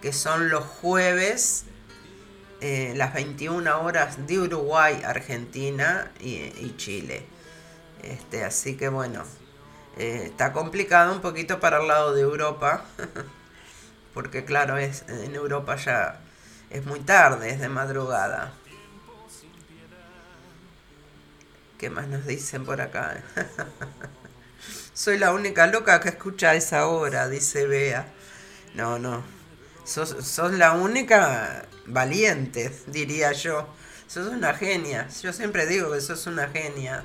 que 0.00 0.12
son 0.12 0.48
los 0.48 0.64
jueves, 0.64 1.64
eh, 2.60 2.94
las 2.96 3.12
21 3.12 3.82
horas 3.82 4.26
de 4.26 4.38
Uruguay, 4.38 5.02
Argentina 5.04 6.12
y, 6.20 6.74
Chile. 6.76 7.26
Este, 8.02 8.44
así 8.44 8.76
que 8.76 8.88
bueno, 8.88 9.24
eh, 9.98 10.24
está 10.26 10.52
complicado 10.52 11.12
un 11.12 11.20
poquito 11.20 11.60
para 11.60 11.80
el 11.80 11.88
lado 11.88 12.14
de 12.14 12.22
Europa, 12.22 12.84
porque 14.14 14.44
claro, 14.44 14.78
es, 14.78 15.04
en 15.08 15.34
Europa 15.34 15.76
ya 15.76 16.20
es 16.70 16.84
muy 16.84 17.00
tarde, 17.00 17.50
es 17.50 17.60
de 17.60 17.68
madrugada. 17.68 18.52
¿Qué 21.78 21.90
más 21.90 22.08
nos 22.08 22.26
dicen 22.26 22.64
por 22.64 22.80
acá? 22.80 23.22
Soy 24.94 25.18
la 25.18 25.32
única 25.32 25.66
loca 25.66 26.00
que 26.00 26.10
escucha 26.10 26.54
esa 26.54 26.86
hora, 26.86 27.28
dice 27.28 27.66
Bea. 27.66 28.06
No, 28.74 28.98
no. 28.98 29.22
Sos, 29.84 30.16
sos 30.26 30.52
la 30.52 30.72
única 30.72 31.66
valiente, 31.86 32.72
diría 32.86 33.32
yo. 33.32 33.68
Sos 34.06 34.28
una 34.28 34.54
genia. 34.54 35.08
Yo 35.22 35.32
siempre 35.32 35.66
digo 35.66 35.92
que 35.92 36.00
sos 36.00 36.26
una 36.26 36.48
genia. 36.48 37.04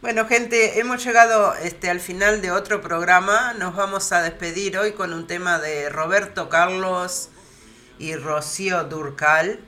Bueno, 0.00 0.26
gente, 0.26 0.78
hemos 0.78 1.04
llegado 1.04 1.54
este, 1.56 1.90
al 1.90 1.98
final 1.98 2.40
de 2.40 2.52
otro 2.52 2.80
programa. 2.80 3.52
Nos 3.54 3.74
vamos 3.74 4.12
a 4.12 4.22
despedir 4.22 4.78
hoy 4.78 4.92
con 4.92 5.12
un 5.12 5.26
tema 5.26 5.58
de 5.58 5.88
Roberto 5.88 6.48
Carlos 6.48 7.30
y 7.98 8.14
Rocío 8.16 8.84
Durcal. 8.84 9.60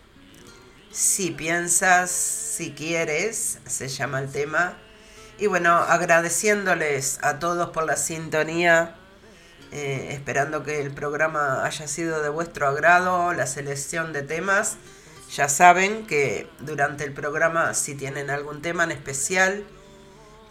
Si 0.91 1.31
piensas, 1.31 2.11
si 2.11 2.73
quieres, 2.73 3.59
se 3.67 3.89
llama 3.89 4.21
el 4.21 4.31
tema. 4.31 4.77
Y 5.39 5.47
bueno, 5.47 5.75
agradeciéndoles 5.75 7.19
a 7.23 7.39
todos 7.39 7.71
por 7.71 7.85
la 7.85 7.97
sintonía, 7.97 8.97
eh, 9.73 10.09
esperando 10.11 10.65
que 10.65 10.81
el 10.81 10.93
programa 10.93 11.65
haya 11.65 11.87
sido 11.87 12.23
de 12.23 12.29
vuestro 12.29 12.69
agrado, 12.69 13.33
la 13.33 13.47
selección 13.47 14.13
de 14.13 14.23
temas. 14.23 14.77
Ya 15.33 15.49
saben 15.49 16.07
que 16.07 16.51
durante 16.59 17.05
el 17.05 17.13
programa, 17.13 17.73
si 17.75 17.95
tienen 17.95 18.31
algún 18.31 18.63
tema 18.63 18.85
en 18.85 18.91
especial 18.91 19.65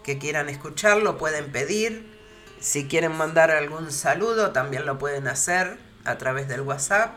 que 0.02 0.18
quieran 0.18 0.48
escuchar, 0.48 0.98
lo 0.98 1.18
pueden 1.18 1.52
pedir. 1.52 2.18
Si 2.60 2.88
quieren 2.88 3.12
mandar 3.12 3.50
algún 3.50 3.92
saludo, 3.92 4.52
también 4.52 4.86
lo 4.86 4.98
pueden 4.98 5.28
hacer 5.28 5.78
a 6.04 6.16
través 6.16 6.48
del 6.48 6.62
WhatsApp 6.62 7.14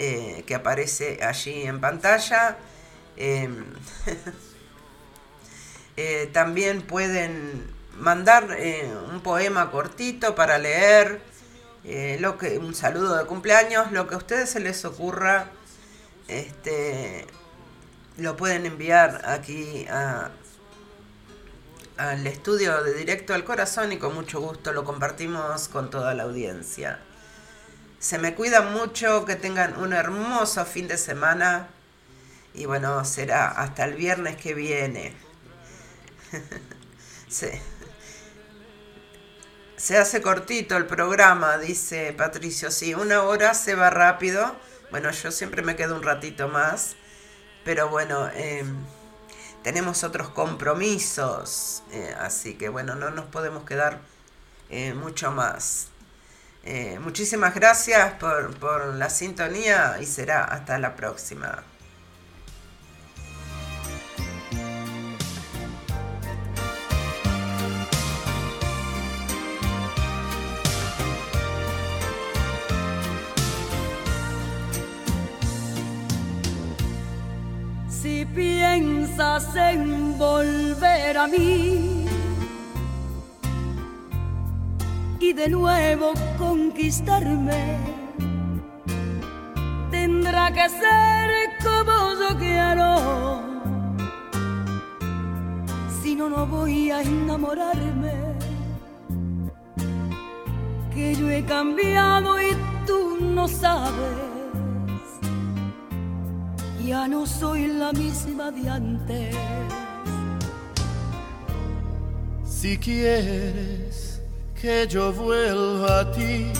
eh, 0.00 0.44
que 0.46 0.54
aparece 0.54 1.18
allí 1.24 1.62
en 1.62 1.80
pantalla. 1.80 2.56
Em, 3.16 3.64
eh, 5.96 6.30
también 6.32 6.82
pueden 6.82 7.68
mandar 7.98 8.54
eh, 8.56 8.88
un 9.12 9.20
poema 9.22 9.72
cortito 9.72 10.36
para 10.36 10.56
leer, 10.58 11.20
lo 12.20 12.38
que, 12.38 12.58
un 12.58 12.74
saludo 12.74 13.16
de 13.16 13.24
cumpleaños, 13.24 13.90
lo 13.90 14.06
que 14.06 14.14
a 14.14 14.18
ustedes 14.18 14.50
se 14.50 14.60
les 14.60 14.84
ocurra, 14.84 15.50
este, 16.28 17.26
lo 18.18 18.36
pueden 18.36 18.66
enviar 18.66 19.22
aquí 19.24 19.86
al 21.96 22.26
estudio 22.26 22.84
de 22.84 22.92
Directo 22.94 23.34
al 23.34 23.42
Corazón 23.42 23.90
y 23.90 23.96
con 23.96 24.14
mucho 24.14 24.40
gusto 24.40 24.72
lo 24.72 24.84
compartimos 24.84 25.68
con 25.68 25.90
toda 25.90 26.14
la 26.14 26.24
audiencia. 26.24 27.00
Se 27.98 28.18
me 28.18 28.34
cuidan 28.34 28.72
mucho, 28.72 29.24
que 29.24 29.34
tengan 29.34 29.76
un 29.78 29.92
hermoso 29.92 30.64
fin 30.64 30.86
de 30.86 30.96
semana. 30.96 31.68
Y 32.54 32.66
bueno, 32.66 33.04
será 33.04 33.48
hasta 33.48 33.84
el 33.84 33.94
viernes 33.94 34.36
que 34.36 34.54
viene. 34.54 35.14
se, 37.28 37.60
se 39.76 39.96
hace 39.98 40.22
cortito 40.22 40.76
el 40.76 40.86
programa, 40.86 41.58
dice 41.58 42.12
Patricio. 42.12 42.70
Sí, 42.70 42.94
una 42.94 43.22
hora 43.22 43.54
se 43.54 43.74
va 43.74 43.90
rápido. 43.90 44.54
Bueno, 44.90 45.10
yo 45.10 45.32
siempre 45.32 45.62
me 45.62 45.74
quedo 45.74 45.96
un 45.96 46.02
ratito 46.02 46.48
más. 46.48 46.96
Pero 47.64 47.88
bueno, 47.88 48.30
em, 48.34 48.76
tenemos 49.62 50.04
otros 50.04 50.28
compromisos. 50.30 51.82
Eh, 51.90 52.14
así 52.20 52.54
que 52.54 52.68
bueno, 52.68 52.94
no 52.94 53.10
nos 53.10 53.26
podemos 53.26 53.64
quedar 53.64 54.00
eh, 54.70 54.94
mucho 54.94 55.32
más. 55.32 55.88
Eh, 56.70 56.98
muchísimas 56.98 57.54
gracias 57.54 58.12
por, 58.20 58.54
por 58.58 58.94
la 58.96 59.08
sintonía 59.08 59.96
y 60.02 60.04
será 60.04 60.44
hasta 60.44 60.78
la 60.78 60.94
próxima. 60.94 61.64
Si 77.88 78.26
piensas 78.26 79.56
en 79.56 80.18
volver 80.18 81.16
a 81.16 81.26
mí, 81.28 81.97
y 85.20 85.32
de 85.32 85.48
nuevo 85.48 86.12
conquistarme. 86.38 87.76
Tendrá 89.90 90.52
que 90.52 90.68
ser 90.68 91.30
como 91.62 92.14
yo 92.20 92.38
quiero. 92.38 93.42
Si 96.02 96.14
no, 96.14 96.28
no 96.28 96.46
voy 96.46 96.90
a 96.90 97.02
enamorarme. 97.02 98.12
Que 100.94 101.14
yo 101.14 101.30
he 101.30 101.44
cambiado 101.44 102.40
y 102.40 102.56
tú 102.86 103.18
no 103.20 103.48
sabes. 103.48 104.28
Ya 106.84 107.06
no 107.06 107.26
soy 107.26 107.66
la 107.66 107.92
misma 107.92 108.50
de 108.50 108.68
antes. 108.68 109.36
Si 112.44 112.76
quieres 112.78 113.87
que 114.60 114.88
yo 114.88 115.12
vuelva 115.12 116.00
a 116.00 116.10
ti, 116.10 116.52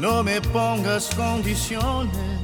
no 0.00 0.22
me 0.22 0.40
pongas 0.40 1.14
condiciones, 1.14 2.40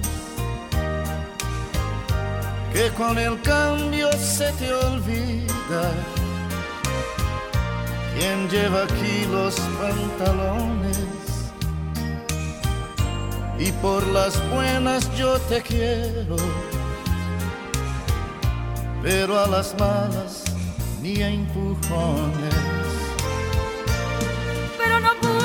que 2.72 2.90
con 2.96 3.18
el 3.18 3.40
cambio 3.42 4.12
se 4.12 4.52
te 4.52 4.72
olvida 4.72 5.92
quien 8.16 8.48
lleva 8.48 8.84
aquí 8.84 9.26
los 9.30 9.56
pantalones. 9.80 10.98
Y 13.58 13.70
por 13.80 14.06
las 14.08 14.34
buenas 14.50 15.08
yo 15.16 15.38
te 15.40 15.62
quiero, 15.62 16.36
pero 19.02 19.38
a 19.38 19.46
las 19.46 19.74
malas 19.78 20.51
ni 21.03 21.20
a 21.20 21.28
empujones. 21.28 22.55
Pero 24.78 25.00
no 25.00 25.11
puedo 25.20 25.41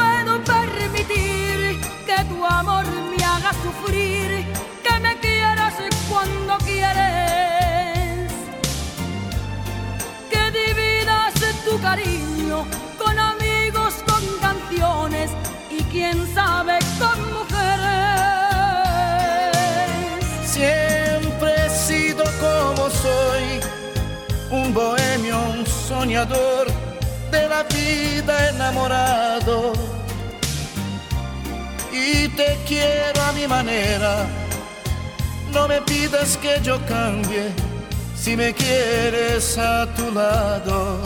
soñador 26.17 26.67
de 27.31 27.47
la 27.47 27.63
vida 27.63 28.49
enamorado. 28.49 29.73
Y 31.91 32.27
te 32.29 32.57
quiero 32.67 33.21
a 33.21 33.31
mi 33.33 33.47
manera, 33.47 34.25
no 35.53 35.67
me 35.67 35.81
pidas 35.81 36.37
que 36.37 36.59
yo 36.63 36.79
cambie 36.87 37.51
si 38.15 38.35
me 38.35 38.53
quieres 38.53 39.57
a 39.57 39.87
tu 39.95 40.11
lado. 40.11 40.99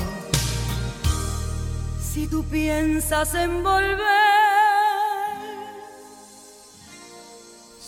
Si 2.02 2.28
tú 2.28 2.44
piensas 2.46 3.34
en 3.36 3.64
volver, 3.64 4.00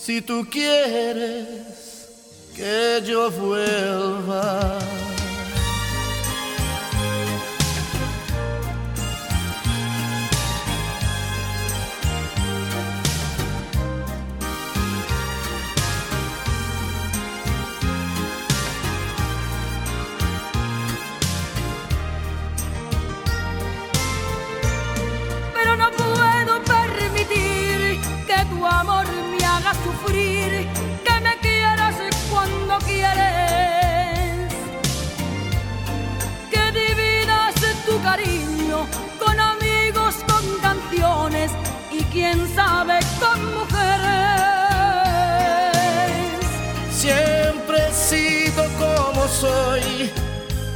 Si 0.06 0.22
tú 0.22 0.46
quieres 0.52 2.10
que 2.54 3.02
yo 3.06 3.32
vuelva. 3.32 4.78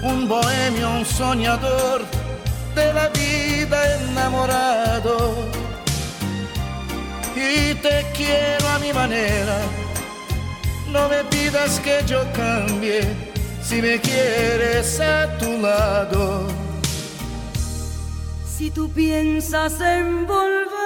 Un 0.04 0.28
bohemio, 0.28 0.90
un 0.92 1.06
soñador 1.06 2.02
de 2.76 2.94
la 2.94 3.10
vida 3.10 3.96
enamorado. 4.02 5.36
Y 7.36 7.76
te 7.76 8.06
quiero 8.16 8.68
a 8.70 8.80
mi 8.80 8.92
manera, 8.94 9.60
no 10.92 11.08
me 11.10 11.24
pidas 11.26 11.80
que 11.80 12.04
yo 12.06 12.22
cambie 12.34 13.02
si 13.62 13.82
me 13.82 14.00
quieres 14.00 15.00
a 15.00 15.38
tu 15.38 15.58
lado. 15.60 16.48
Si 18.58 18.72
tú 18.72 18.90
piensas 18.90 19.80
en 19.82 20.26
volver, 20.26 20.78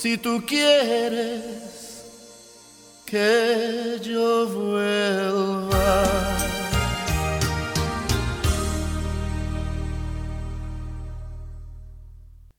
Si 0.00 0.16
tú 0.16 0.42
quieres 0.46 1.69
que 3.10 3.98
yo 4.04 4.46
vuelva. 4.46 6.49